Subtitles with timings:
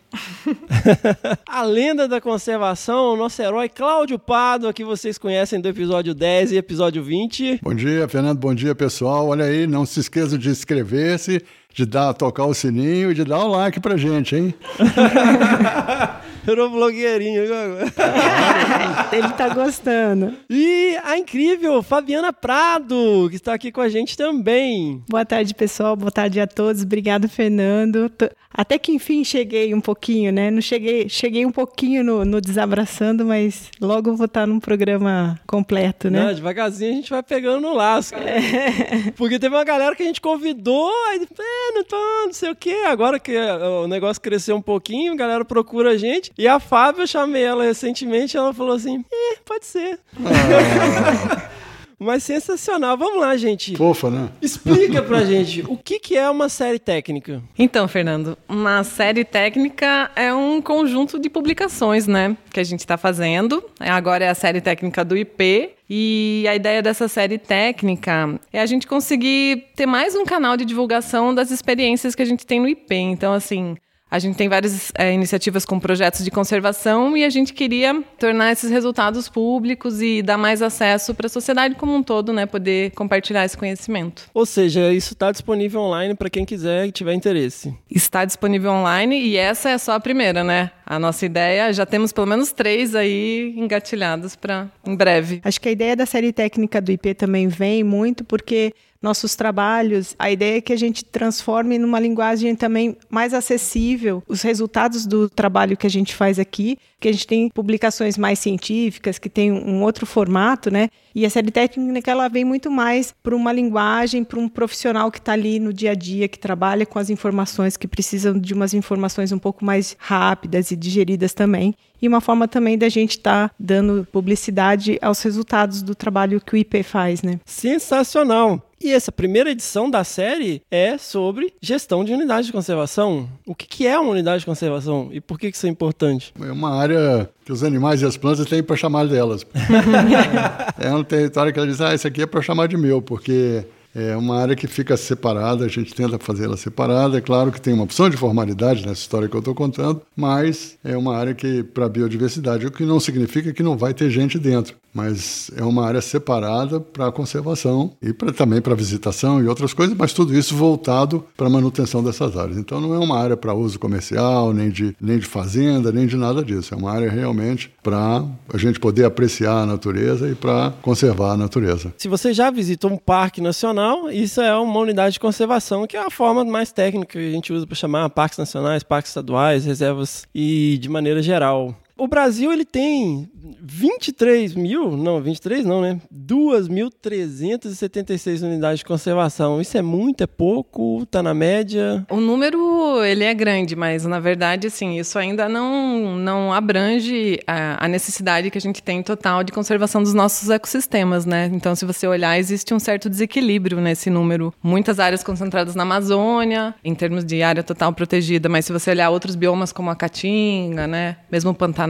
[1.47, 6.53] a lenda da conservação, o nosso herói Cláudio Pado, que vocês conhecem do episódio 10
[6.53, 7.61] e episódio 20.
[7.63, 8.39] Bom dia, Fernando.
[8.39, 9.29] Bom dia, pessoal.
[9.29, 11.45] Olha aí, não se esqueça de inscrever-se,
[11.75, 14.55] de dar, tocar o sininho e de dar o like pra gente, hein?
[16.45, 17.43] Virou blogueirinho.
[19.13, 20.35] Ele tá gostando.
[20.49, 25.03] E a incrível Fabiana Prado, que está aqui com a gente também.
[25.09, 25.97] Boa tarde, pessoal.
[25.97, 26.83] Boa tarde a todos.
[26.83, 28.11] Obrigado, Fernando.
[28.53, 30.51] Até que enfim cheguei um pouquinho, né?
[30.51, 36.11] Não cheguei, cheguei um pouquinho no, no Desabraçando, mas logo vou estar num programa completo,
[36.11, 36.25] né?
[36.25, 38.15] Não, devagarzinho a gente vai pegando no laço.
[38.15, 39.13] É.
[39.17, 42.57] Porque teve uma galera que a gente convidou, aí, é, não tô, não sei o
[42.57, 42.83] quê.
[42.87, 46.33] Agora que o negócio cresceu um pouquinho, a galera procura a gente.
[46.39, 49.99] E a Fábio, eu chamei ela recentemente, ela falou assim: eh, pode ser.
[50.25, 51.49] Ah.
[51.99, 52.97] Mas sensacional.
[52.97, 53.77] Vamos lá, gente.
[53.77, 54.29] Fofa, né?
[54.41, 57.43] Explica pra gente o que, que é uma série técnica.
[57.59, 62.37] Então, Fernando, uma série técnica é um conjunto de publicações, né?
[62.53, 63.65] Que a gente está fazendo.
[63.81, 65.71] Agora é a série técnica do IP.
[65.91, 70.65] E a ideia dessa série técnica é a gente conseguir ter mais um canal de
[70.65, 72.95] divulgação das experiências que a gente tem no IP.
[72.95, 73.75] Então, assim,
[74.11, 78.53] a gente tem várias é, iniciativas com projetos de conservação e a gente queria tornar
[78.53, 82.47] esses resultados públicos e dar mais acesso para a sociedade como um todo, né?
[82.47, 84.31] Poder compartilhar esse conhecimento.
[84.33, 87.75] Ou seja, isso está disponível online para quem quiser e tiver interesse.
[87.91, 90.71] Está disponível online e essa é só a primeira, né?
[90.87, 95.41] A nossa ideia, já temos pelo menos três aí engatilhados para em breve.
[95.45, 100.15] Acho que a ideia da série técnica do IP também vem muito porque nossos trabalhos,
[100.19, 105.29] a ideia é que a gente transforme numa linguagem também mais acessível os resultados do
[105.29, 109.53] trabalho que a gente faz aqui, que a gente tem publicações mais científicas, que tem
[109.53, 110.89] um outro formato, né?
[111.15, 115.19] E a série técnica ela vem muito mais para uma linguagem, para um profissional que
[115.19, 118.75] está ali no dia a dia, que trabalha com as informações, que precisam de umas
[118.75, 121.75] informações um pouco mais rápidas e digeridas também.
[122.01, 126.55] E uma forma também da gente estar tá dando publicidade aos resultados do trabalho que
[126.55, 127.41] o IP faz, né?
[127.45, 128.63] Sensacional!
[128.81, 133.29] E essa primeira edição da série é sobre gestão de unidade de conservação.
[133.45, 136.33] O que é uma unidade de conservação e por que isso é importante?
[136.41, 139.45] É uma área que os animais e as plantas têm para chamar delas.
[140.79, 143.65] é um território que ela diz, ah, isso aqui é para chamar de meu, porque
[143.95, 147.19] é uma área que fica separada, a gente tenta fazê-la separada.
[147.19, 150.77] É claro que tem uma opção de formalidade nessa história que eu estou contando, mas
[150.85, 154.11] é uma área que, para a biodiversidade, o que não significa que não vai ter
[154.11, 159.47] gente dentro mas é uma área separada para conservação e pra, também para visitação e
[159.47, 162.59] outras coisas, mas tudo isso voltado para a manutenção dessas áreas.
[162.59, 166.17] Então não é uma área para uso comercial, nem de, nem de fazenda, nem de
[166.17, 166.75] nada disso.
[166.75, 171.37] É uma área realmente para a gente poder apreciar a natureza e para conservar a
[171.37, 171.93] natureza.
[171.97, 173.78] Se você já visitou um parque nacional,
[174.11, 177.53] isso é uma unidade de conservação, que é a forma mais técnica que a gente
[177.53, 181.75] usa para chamar parques nacionais, parques estaduais, reservas e de maneira geral.
[181.99, 183.29] O Brasil ele tem
[183.61, 186.01] 23 mil, não, 23 não, né?
[186.15, 189.61] 2.376 unidades de conservação.
[189.61, 192.07] Isso é muito, é pouco, tá na média?
[192.11, 197.85] O número, ele é grande, mas na verdade, assim, isso ainda não, não abrange a,
[197.85, 201.51] a necessidade que a gente tem total de conservação dos nossos ecossistemas, né?
[201.53, 204.55] Então, se você olhar, existe um certo desequilíbrio nesse número.
[204.63, 209.11] Muitas áreas concentradas na Amazônia, em termos de área total protegida, mas se você olhar
[209.11, 211.17] outros biomas como a Caatinga, né?
[211.31, 211.88] Mesmo o Pantanal,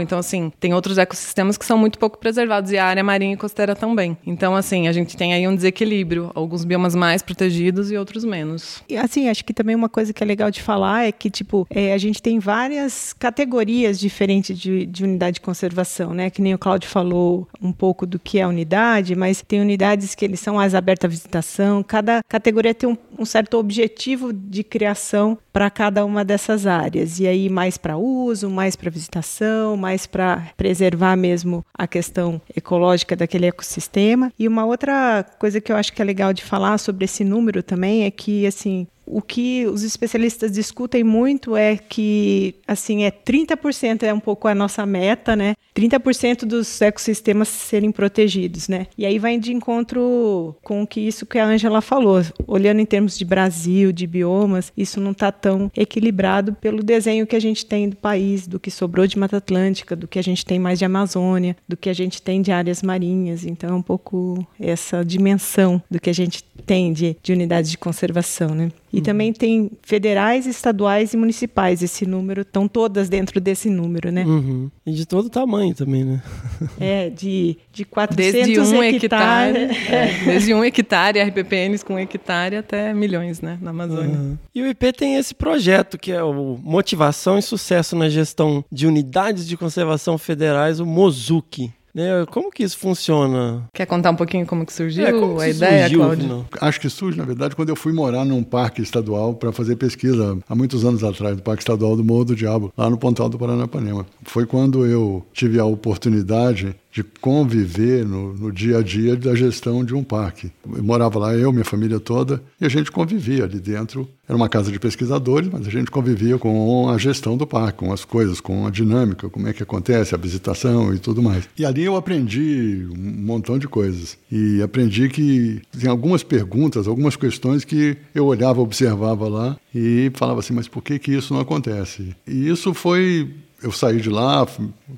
[0.00, 3.36] Então, assim, tem outros ecossistemas que são muito pouco preservados e a área marinha e
[3.36, 4.16] costeira também.
[4.26, 6.30] Então, assim, a gente tem aí um desequilíbrio.
[6.34, 8.82] Alguns biomas mais protegidos e outros menos.
[8.88, 11.66] E, assim, acho que também uma coisa que é legal de falar é que, tipo,
[11.70, 16.30] é, a gente tem várias categorias diferentes de, de unidade de conservação, né?
[16.30, 20.24] Que nem o Cláudio falou um pouco do que é unidade, mas tem unidades que
[20.24, 21.82] eles são as abertas à visitação.
[21.82, 27.18] Cada categoria tem um, um certo objetivo de criação para cada uma dessas áreas.
[27.18, 33.16] E aí, mais para uso, mais para visitação, mais para preservar mesmo a questão ecológica
[33.16, 34.32] daquele ecossistema.
[34.38, 37.62] E uma outra coisa que eu acho que é legal de falar sobre esse número
[37.62, 44.02] também é que, assim, o que os especialistas discutem muito é que, assim, é 30%
[44.02, 45.54] é um pouco a nossa meta, né?
[45.74, 48.86] 30% dos ecossistemas serem protegidos, né?
[48.96, 53.16] E aí vai de encontro com que isso que a Angela falou, olhando em termos
[53.16, 57.88] de Brasil, de biomas, isso não está tão equilibrado pelo desenho que a gente tem
[57.88, 60.84] do país, do que sobrou de Mata Atlântica, do que a gente tem mais de
[60.84, 63.46] Amazônia, do que a gente tem de áreas marinhas.
[63.46, 67.78] Então, é um pouco essa dimensão do que a gente tem de, de unidades de
[67.78, 68.70] conservação, né?
[68.98, 69.04] Uhum.
[69.04, 71.82] também tem federais, estaduais e municipais.
[71.82, 74.24] Esse número estão todas dentro desse número, né?
[74.24, 74.70] Uhum.
[74.86, 76.22] E de todo tamanho também, né?
[76.80, 79.58] É, de, de 400 desde um hectare.
[79.58, 83.58] hectare é, desde um hectare, RPPNs com hectare até milhões, né?
[83.60, 84.16] Na Amazônia.
[84.16, 84.38] Uhum.
[84.54, 88.86] E o IP tem esse projeto que é o Motivação e Sucesso na Gestão de
[88.86, 91.72] Unidades de Conservação Federais, o MOZUC.
[91.98, 92.24] Né?
[92.30, 93.64] Como que isso funciona?
[93.74, 96.46] Quer contar um pouquinho como que surgiu é, como a ideia, surgiu, Cláudio?
[96.60, 100.38] Acho que surge, na verdade, quando eu fui morar num parque estadual para fazer pesquisa,
[100.48, 103.36] há muitos anos atrás, no Parque Estadual do Morro do Diabo, lá no Pontal do
[103.36, 104.06] Paranapanema.
[104.22, 109.84] Foi quando eu tive a oportunidade de conviver no, no, dia a dia da gestão
[109.84, 110.50] de um parque.
[110.74, 114.08] Eu morava lá, eu, minha família toda, e a gente convivia ali dentro.
[114.28, 117.92] Era uma casa de pesquisadores, mas a gente convivia com a gestão do parque, com
[117.92, 121.48] as coisas, com a dinâmica, como é que acontece, a visitação e tudo mais.
[121.56, 124.18] E ali eu aprendi um montão de coisas.
[124.30, 130.40] E aprendi que tem algumas perguntas, algumas questões que eu olhava, observava lá e falava
[130.40, 132.14] assim, mas por que que isso não acontece?
[132.26, 133.30] E isso foi
[133.62, 134.46] eu saí de lá,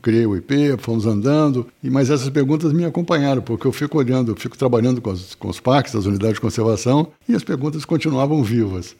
[0.03, 4.57] criei o IP, fomos andando, mas essas perguntas me acompanharam, porque eu fico olhando, fico
[4.57, 8.95] trabalhando com, os com os parques, as unidades de conservação, e as perguntas continuavam vivas.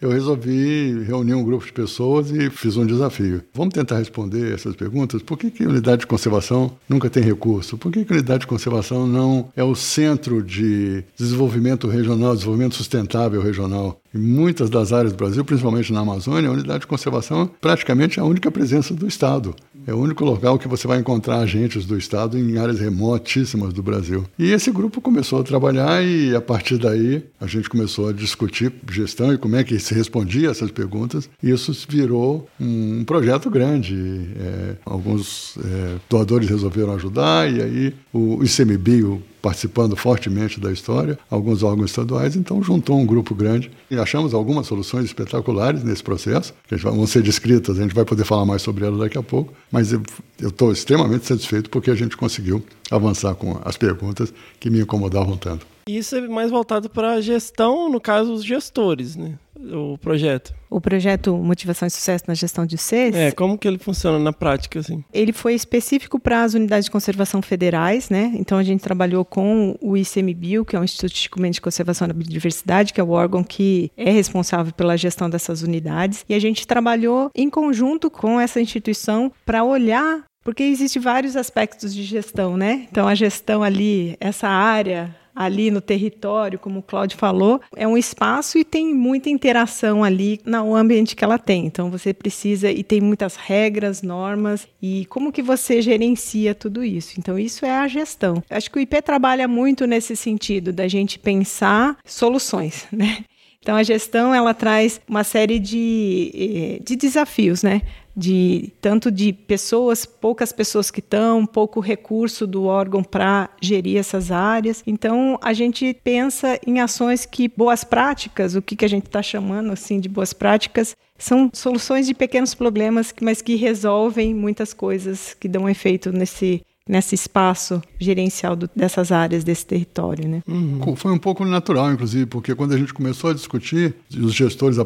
[0.00, 3.42] Eu resolvi reunir um grupo de pessoas e fiz um desafio.
[3.54, 5.22] Vamos tentar responder essas perguntas?
[5.22, 7.78] Por que, que a unidade de conservação nunca tem recurso?
[7.78, 12.74] Por que, que a unidade de conservação não é o centro de desenvolvimento regional, desenvolvimento
[12.74, 14.01] sustentável regional?
[14.14, 18.22] Em muitas das áreas do Brasil, principalmente na Amazônia, a unidade de conservação praticamente é
[18.22, 19.54] a única presença do Estado.
[19.86, 23.82] É o único local que você vai encontrar agentes do Estado em áreas remotíssimas do
[23.82, 24.24] Brasil.
[24.38, 28.72] E esse grupo começou a trabalhar e, a partir daí, a gente começou a discutir
[28.90, 31.28] gestão e como é que se respondia essas perguntas.
[31.42, 33.96] E isso virou um projeto grande.
[34.38, 41.64] É, alguns é, doadores resolveram ajudar e aí o ICMBio participando fortemente da história, alguns
[41.64, 46.76] órgãos estaduais, então juntou um grupo grande e achamos algumas soluções espetaculares nesse processo, que
[46.76, 49.92] vão ser descritas, a gente vai poder falar mais sobre elas daqui a pouco, mas
[49.92, 50.00] eu
[50.40, 55.66] estou extremamente satisfeito porque a gente conseguiu avançar com as perguntas que me incomodavam tanto.
[55.88, 59.36] Isso é mais voltado para a gestão, no caso, os gestores, né?
[59.70, 60.54] O projeto.
[60.68, 63.14] O projeto Motivação e Sucesso na Gestão de CES.
[63.14, 65.04] É, como que ele funciona na prática, assim?
[65.12, 68.32] Ele foi específico para as unidades de conservação federais, né?
[68.34, 72.08] Então a gente trabalhou com o ICMBio, que é o Instituto de Comendo de Conservação
[72.08, 76.24] da Biodiversidade, que é o órgão que é responsável pela gestão dessas unidades.
[76.28, 81.94] E a gente trabalhou em conjunto com essa instituição para olhar porque existem vários aspectos
[81.94, 82.86] de gestão, né?
[82.90, 87.96] Então, a gestão ali, essa área ali no território, como o Cláudio falou, é um
[87.96, 91.66] espaço e tem muita interação ali no ambiente que ela tem.
[91.66, 97.14] Então você precisa e tem muitas regras, normas e como que você gerencia tudo isso.
[97.18, 98.42] Então isso é a gestão.
[98.50, 103.24] Acho que o IP trabalha muito nesse sentido da gente pensar soluções, né?
[103.62, 107.82] Então a gestão ela traz uma série de, eh, de desafios, né?
[108.16, 114.30] De tanto de pessoas, poucas pessoas que estão, pouco recurso do órgão para gerir essas
[114.30, 114.82] áreas.
[114.86, 119.22] Então a gente pensa em ações que boas práticas, o que, que a gente está
[119.22, 125.34] chamando assim de boas práticas, são soluções de pequenos problemas, mas que resolvem muitas coisas
[125.34, 130.42] que dão efeito nesse nesse espaço gerencial do, dessas áreas desse território, né?
[130.46, 130.96] Uhum.
[130.96, 134.76] Foi um pouco natural, inclusive, porque quando a gente começou a discutir, os gestores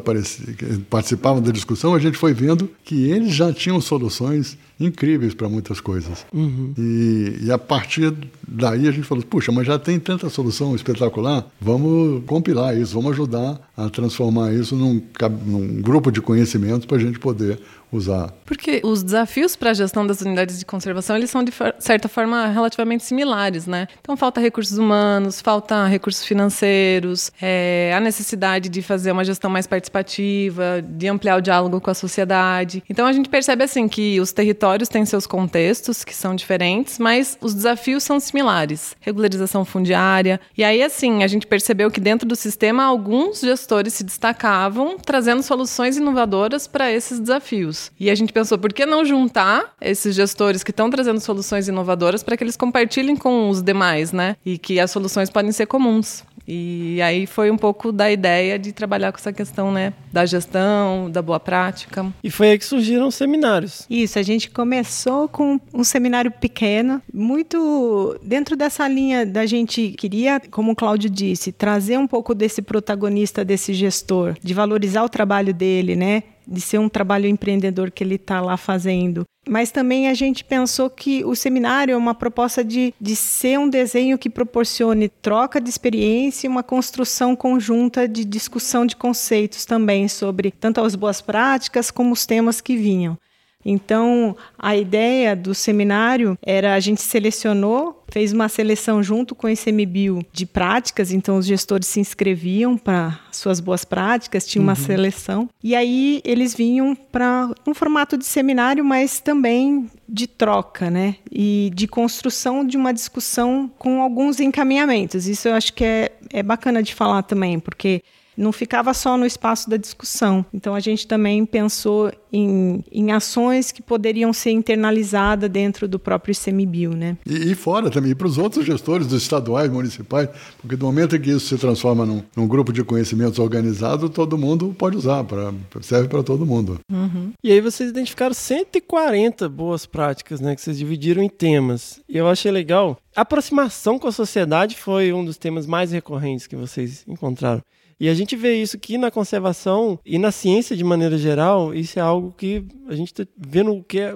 [0.89, 5.79] participavam da discussão, a gente foi vendo que eles já tinham soluções incríveis para muitas
[5.79, 6.25] coisas.
[6.31, 6.73] Uhum.
[6.77, 8.13] E, e, a partir
[8.47, 13.11] daí a gente falou: puxa, mas já tem tanta solução espetacular, vamos compilar isso, vamos
[13.11, 15.01] ajudar a transformar isso num,
[15.45, 17.59] num grupo de conhecimentos para a gente poder
[17.91, 18.33] usar.
[18.45, 22.47] Porque os desafios para a gestão das unidades de conservação, eles são de certa forma
[22.47, 23.87] relativamente similares, né?
[23.99, 29.67] Então falta recursos humanos, falta recursos financeiros, é, a necessidade de fazer uma gestão mais
[29.67, 32.83] participativa, de ampliar o diálogo com a sociedade.
[32.89, 37.37] Então a gente percebe assim que os territórios têm seus contextos que são diferentes, mas
[37.41, 38.95] os desafios são similares.
[38.99, 40.39] Regularização fundiária.
[40.57, 45.43] E aí assim, a gente percebeu que dentro do sistema alguns gestores se destacavam trazendo
[45.43, 47.76] soluções inovadoras para esses desafios.
[47.99, 52.23] E a gente pensou, por que não juntar esses gestores que estão trazendo soluções inovadoras
[52.23, 54.35] para que eles compartilhem com os demais, né?
[54.45, 56.23] E que as soluções podem ser comuns.
[56.47, 61.11] E aí foi um pouco da ideia de trabalhar com essa questão, né, da gestão,
[61.11, 62.05] da boa prática.
[62.23, 63.85] E foi aí que surgiram os seminários.
[63.89, 70.39] Isso, a gente começou com um seminário pequeno, muito dentro dessa linha da gente queria,
[70.49, 75.53] como o Cláudio disse, trazer um pouco desse protagonista, desse gestor, de valorizar o trabalho
[75.53, 76.23] dele, né?
[76.47, 79.25] De ser um trabalho empreendedor que ele está lá fazendo.
[79.47, 83.69] Mas também a gente pensou que o seminário é uma proposta de, de ser um
[83.69, 90.07] desenho que proporcione troca de experiência e uma construção conjunta de discussão de conceitos também
[90.07, 93.17] sobre tanto as boas práticas como os temas que vinham.
[93.65, 99.49] Então, a ideia do seminário era a gente selecionou, fez uma seleção junto com o
[99.49, 104.75] ICMBio de práticas, então os gestores se inscreviam para suas boas práticas, tinha uma uhum.
[104.77, 105.49] seleção.
[105.61, 111.15] E aí eles vinham para um formato de seminário, mas também de troca, né?
[111.29, 115.27] E de construção de uma discussão com alguns encaminhamentos.
[115.27, 118.01] Isso eu acho que é, é bacana de falar também, porque
[118.37, 120.45] não ficava só no espaço da discussão.
[120.53, 126.33] Então a gente também pensou em, em ações que poderiam ser internalizadas dentro do próprio
[126.33, 127.17] ICMBio, né?
[127.25, 130.29] E, e fora também, para os outros gestores dos estaduais, municipais,
[130.61, 134.37] porque do momento em que isso se transforma num, num grupo de conhecimentos organizado, todo
[134.37, 136.79] mundo pode usar, pra, serve para todo mundo.
[136.91, 137.31] Uhum.
[137.43, 141.99] E aí vocês identificaram 140 boas práticas, né, que vocês dividiram em temas.
[142.07, 142.97] E eu achei legal.
[143.15, 147.61] A aproximação com a sociedade foi um dos temas mais recorrentes que vocês encontraram.
[147.99, 151.97] E a gente vê isso que na conservação e na ciência de maneira geral, isso
[151.97, 154.15] é algo que a gente está vendo que é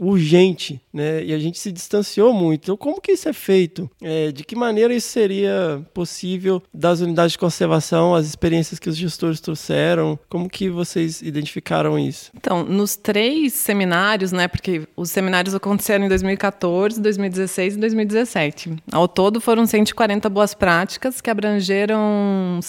[0.00, 1.24] urgente, né?
[1.24, 2.64] E a gente se distanciou muito.
[2.64, 3.90] Então, como que isso é feito?
[4.02, 8.96] É, de que maneira isso seria possível das unidades de conservação, as experiências que os
[8.96, 10.18] gestores trouxeram?
[10.28, 12.30] Como que vocês identificaram isso?
[12.34, 14.48] Então, nos três seminários, né?
[14.48, 18.76] Porque os seminários aconteceram em 2014, 2016 e 2017.
[18.92, 22.60] Ao todo, foram 140 boas práticas que abrangeram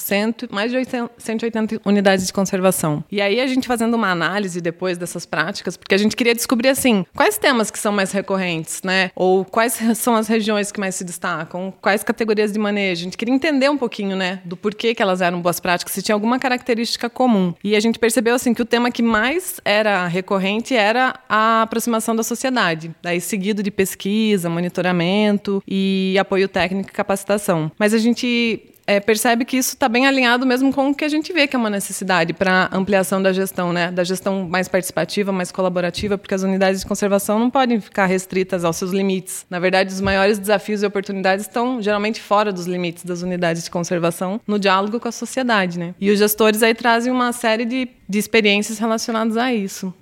[0.51, 3.03] mais de 800, 180 unidades de conservação.
[3.11, 6.69] E aí, a gente fazendo uma análise depois dessas práticas, porque a gente queria descobrir
[6.69, 9.09] assim Quais temas que são mais recorrentes, né?
[9.15, 11.73] Ou quais são as regiões que mais se destacam?
[11.81, 13.01] Quais categorias de manejo?
[13.01, 16.03] A gente queria entender um pouquinho, né, do porquê que elas eram boas práticas, se
[16.03, 17.55] tinha alguma característica comum.
[17.63, 22.15] E a gente percebeu assim que o tema que mais era recorrente era a aproximação
[22.15, 27.71] da sociedade, daí seguido de pesquisa, monitoramento e apoio técnico e capacitação.
[27.79, 31.09] Mas a gente é, percebe que isso está bem alinhado mesmo com o que a
[31.09, 33.91] gente vê que é uma necessidade para ampliação da gestão, né?
[33.91, 38.63] Da gestão mais participativa, mais colaborativa, porque as unidades de conservação não podem ficar restritas
[38.63, 39.45] aos seus limites.
[39.49, 43.69] Na verdade, os maiores desafios e oportunidades estão geralmente fora dos limites das unidades de
[43.69, 45.93] conservação, no diálogo com a sociedade, né?
[45.99, 49.93] E os gestores aí trazem uma série de de experiências relacionadas a isso.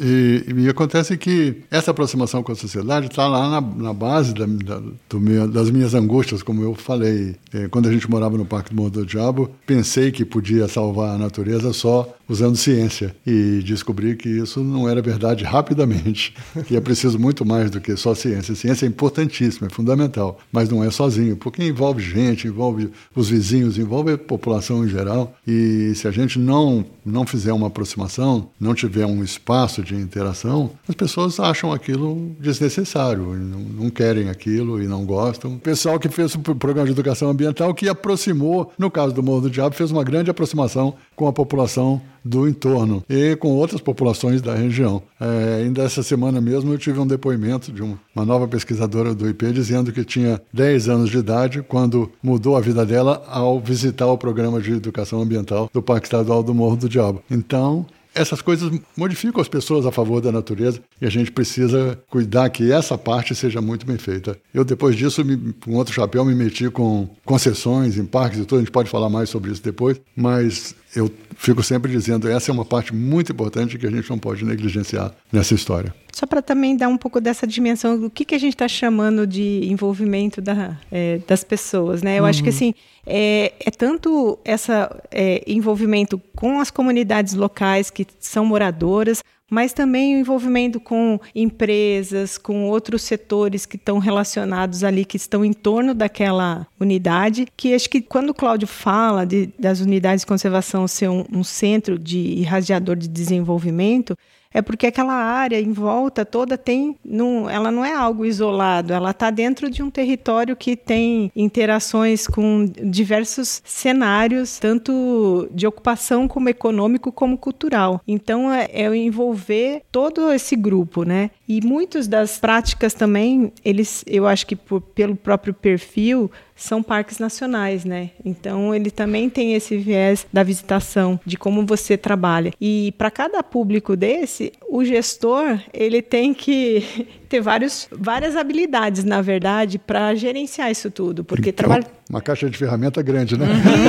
[0.00, 4.34] E, e, e, acontece que essa aproximação com a sociedade está lá na, na base
[4.34, 4.82] da, da,
[5.18, 7.36] meu, das minhas angústias, como eu falei.
[7.54, 11.14] É, quando a gente morava no Parque do Morro do Diabo, pensei que podia salvar
[11.14, 16.34] a natureza só usando ciência e descobri que isso não era verdade rapidamente,
[16.66, 18.52] que é preciso muito mais do que só ciência.
[18.52, 23.28] A ciência é importantíssima, é fundamental, mas não é sozinho, porque envolve gente, envolve os
[23.28, 25.34] vizinhos, envolve a população em geral.
[25.46, 30.70] E se a gente não não fizer uma aproximação, não tiver um espaço de interação,
[30.88, 35.54] as pessoas acham aquilo desnecessário, não, não querem aquilo e não gostam.
[35.54, 39.42] O pessoal que fez o programa de educação ambiental que aproximou, no caso do Morro
[39.42, 44.40] do Diabo, fez uma grande aproximação com a população do entorno e com outras populações
[44.40, 45.02] da região.
[45.20, 49.52] É, ainda essa semana mesmo eu tive um depoimento de uma nova pesquisadora do IP
[49.52, 54.18] dizendo que tinha 10 anos de idade quando mudou a vida dela ao visitar o
[54.18, 57.22] programa de educação ambiental do Parque Estadual do Morro do Diabo.
[57.30, 62.50] Então, essas coisas modificam as pessoas a favor da natureza e a gente precisa cuidar
[62.50, 64.36] que essa parte seja muito bem feita.
[64.52, 68.58] Eu, depois disso, me, com outro chapéu, me meti com concessões em parques e tudo,
[68.58, 72.52] a gente pode falar mais sobre isso depois, mas eu fico sempre dizendo essa é
[72.52, 75.94] uma parte muito importante que a gente não pode negligenciar nessa história.
[76.12, 79.26] Só para também dar um pouco dessa dimensão do que, que a gente está chamando
[79.26, 82.18] de envolvimento da, é, das pessoas, né?
[82.18, 82.28] Eu uhum.
[82.28, 82.74] acho que assim
[83.06, 84.72] é, é tanto esse
[85.10, 92.38] é, envolvimento com as comunidades locais que são moradoras, mas também o envolvimento com empresas,
[92.38, 97.90] com outros setores que estão relacionados ali, que estão em torno daquela unidade, que acho
[97.90, 102.18] que quando o Cláudio fala de, das unidades de conservação ser um, um centro de
[102.18, 104.16] irradiador de desenvolvimento,
[104.52, 109.10] é porque aquela área em volta toda tem, não, ela não é algo isolado, ela
[109.10, 116.48] está dentro de um território que tem interações com diversos cenários, tanto de ocupação como
[116.48, 118.00] econômico como cultural.
[118.06, 121.30] Então é, é envolver todo esse grupo, né?
[121.52, 127.18] E muitas das práticas também, eles, eu acho que por, pelo próprio perfil são parques
[127.18, 128.10] nacionais, né?
[128.24, 132.52] Então ele também tem esse viés da visitação, de como você trabalha.
[132.60, 136.84] E para cada público desse, o gestor ele tem que
[137.28, 142.50] ter vários, várias habilidades, na verdade, para gerenciar isso tudo, porque então, trabalha uma caixa
[142.50, 143.46] de ferramenta grande, né?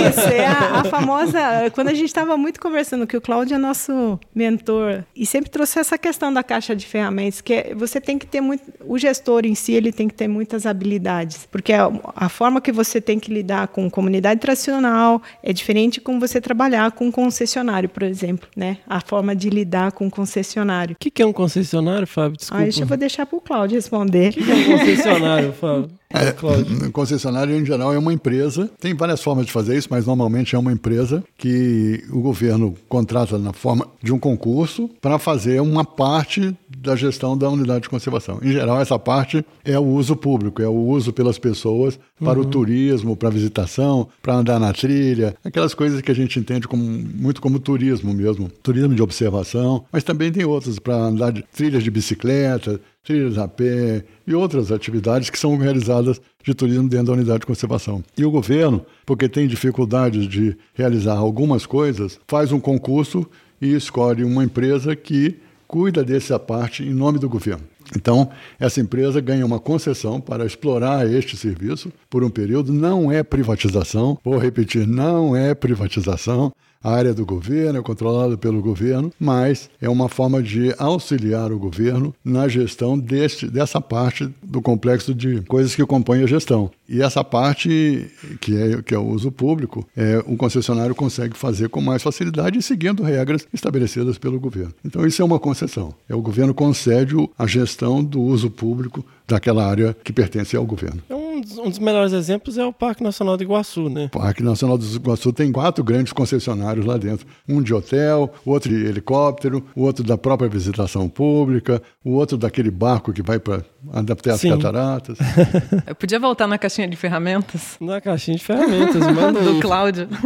[0.07, 1.39] Isso, é a, a famosa.
[1.73, 5.79] Quando a gente estava muito conversando, que o Cláudio é nosso mentor, e sempre trouxe
[5.79, 8.61] essa questão da caixa de ferramentas, que é, você tem que ter muito.
[8.85, 12.71] O gestor em si, ele tem que ter muitas habilidades, porque a, a forma que
[12.71, 18.03] você tem que lidar com comunidade tradicional é diferente como você trabalhar com concessionário, por
[18.03, 18.77] exemplo, né?
[18.87, 20.93] A forma de lidar com concessionário.
[20.93, 22.37] O que, que é um concessionário, Fábio?
[22.37, 22.63] Desculpa.
[22.63, 24.29] Ah, isso eu vou deixar para o Cláudio responder.
[24.29, 26.00] O que, que é um concessionário, Fábio?
[26.13, 26.31] É,
[26.91, 28.69] concessionário, em geral, é uma empresa.
[28.79, 33.37] Tem várias formas de fazer isso, mas normalmente é uma empresa que o governo contrata
[33.37, 38.39] na forma de um concurso para fazer uma parte da gestão da unidade de conservação.
[38.41, 42.45] Em geral, essa parte é o uso público, é o uso pelas pessoas para uhum.
[42.45, 46.67] o turismo, para a visitação, para andar na trilha, aquelas coisas que a gente entende
[46.67, 51.43] como, muito como turismo mesmo, turismo de observação, mas também tem outras para andar de
[51.43, 57.07] trilhas de bicicleta, trilhas a pé e outras atividades que são realizadas de turismo dentro
[57.07, 58.03] da unidade de conservação.
[58.17, 63.25] E o governo, porque tem dificuldade de realizar algumas coisas, faz um concurso
[63.61, 67.63] e escolhe uma empresa que cuida dessa parte em nome do governo.
[67.95, 68.29] Então,
[68.59, 74.17] essa empresa ganha uma concessão para explorar este serviço por um período, não é privatização,
[74.23, 76.53] vou repetir, não é privatização,
[76.83, 82.13] área do governo, é controlada pelo governo, mas é uma forma de auxiliar o governo
[82.23, 86.71] na gestão deste, dessa parte do complexo de coisas que compõem a gestão.
[86.87, 88.11] E essa parte,
[88.41, 92.61] que é, que é o uso público, é, o concessionário consegue fazer com mais facilidade
[92.61, 94.73] seguindo regras estabelecidas pelo governo.
[94.83, 95.93] Então, isso é uma concessão.
[96.09, 101.01] É o governo concede a gestão do uso público daquela área que pertence ao governo.
[101.09, 104.05] É um dos, um dos, melhores exemplos é o Parque Nacional do Iguaçu, né?
[104.13, 107.25] O Parque Nacional do Iguaçu tem quatro grandes concessionários lá dentro.
[107.47, 112.71] Um de hotel, outro de helicóptero, o outro da própria visitação pública, o outro daquele
[112.71, 115.17] barco que vai para até as cataratas.
[115.87, 117.77] Eu podia voltar na caixinha de ferramentas?
[117.79, 120.07] Na caixinha de ferramentas, manda Do Cláudio.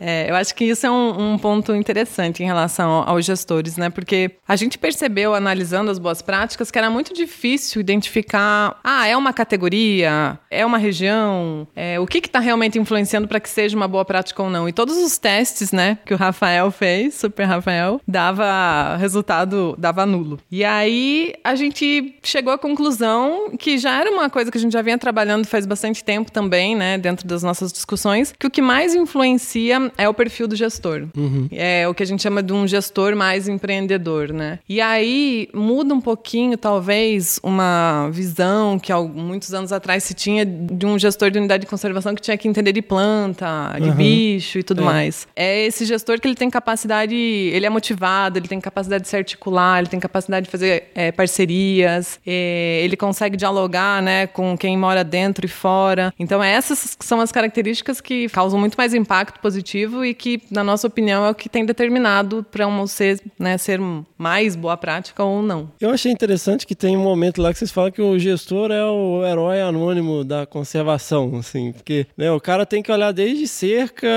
[0.00, 3.88] É, eu acho que isso é um, um ponto interessante em relação aos gestores, né?
[3.88, 9.16] Porque a gente percebeu, analisando as boas práticas, que era muito difícil identificar, ah, é
[9.16, 13.88] uma categoria, é uma região, é, o que está realmente influenciando para que seja uma
[13.88, 14.68] boa prática ou não.
[14.68, 20.38] E todos os testes, né, que o Rafael fez, Super Rafael, dava resultado, dava nulo.
[20.50, 24.72] E aí a gente chegou à conclusão que já era uma coisa que a gente
[24.72, 28.62] já vinha trabalhando faz bastante tempo também, né, dentro das nossas discussões, que o que
[28.62, 31.06] mais influencia é o perfil do gestor.
[31.16, 31.48] Uhum.
[31.50, 34.58] É o que a gente chama de um gestor mais empreendedor, né?
[34.68, 40.44] E aí muda um pouquinho, talvez, uma visão que há muitos anos atrás se tinha
[40.44, 43.94] de um gestor de unidade de conservação que tinha que entender de planta, de uhum.
[43.94, 44.84] bicho e tudo é.
[44.84, 45.26] mais.
[45.34, 49.16] É esse gestor que ele tem capacidade, ele é motivado, ele tem capacidade de se
[49.16, 54.76] articular, ele tem capacidade de fazer é, parcerias, é, ele consegue dialogar, né, com quem
[54.76, 56.12] mora dentro e fora.
[56.18, 60.86] Então essas são as características que causam muito mais impacto positivo e que, na nossa
[60.86, 63.80] opinião, é o que tem determinado para um ser, né, ser
[64.16, 65.70] mais boa prática ou não.
[65.80, 68.84] Eu achei interessante que tem um momento lá que vocês falam que o gestor é
[68.84, 74.08] o herói anônimo da conservação, assim, porque né, o cara tem que olhar desde cerca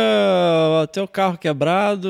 [0.81, 2.09] até o carro quebrado,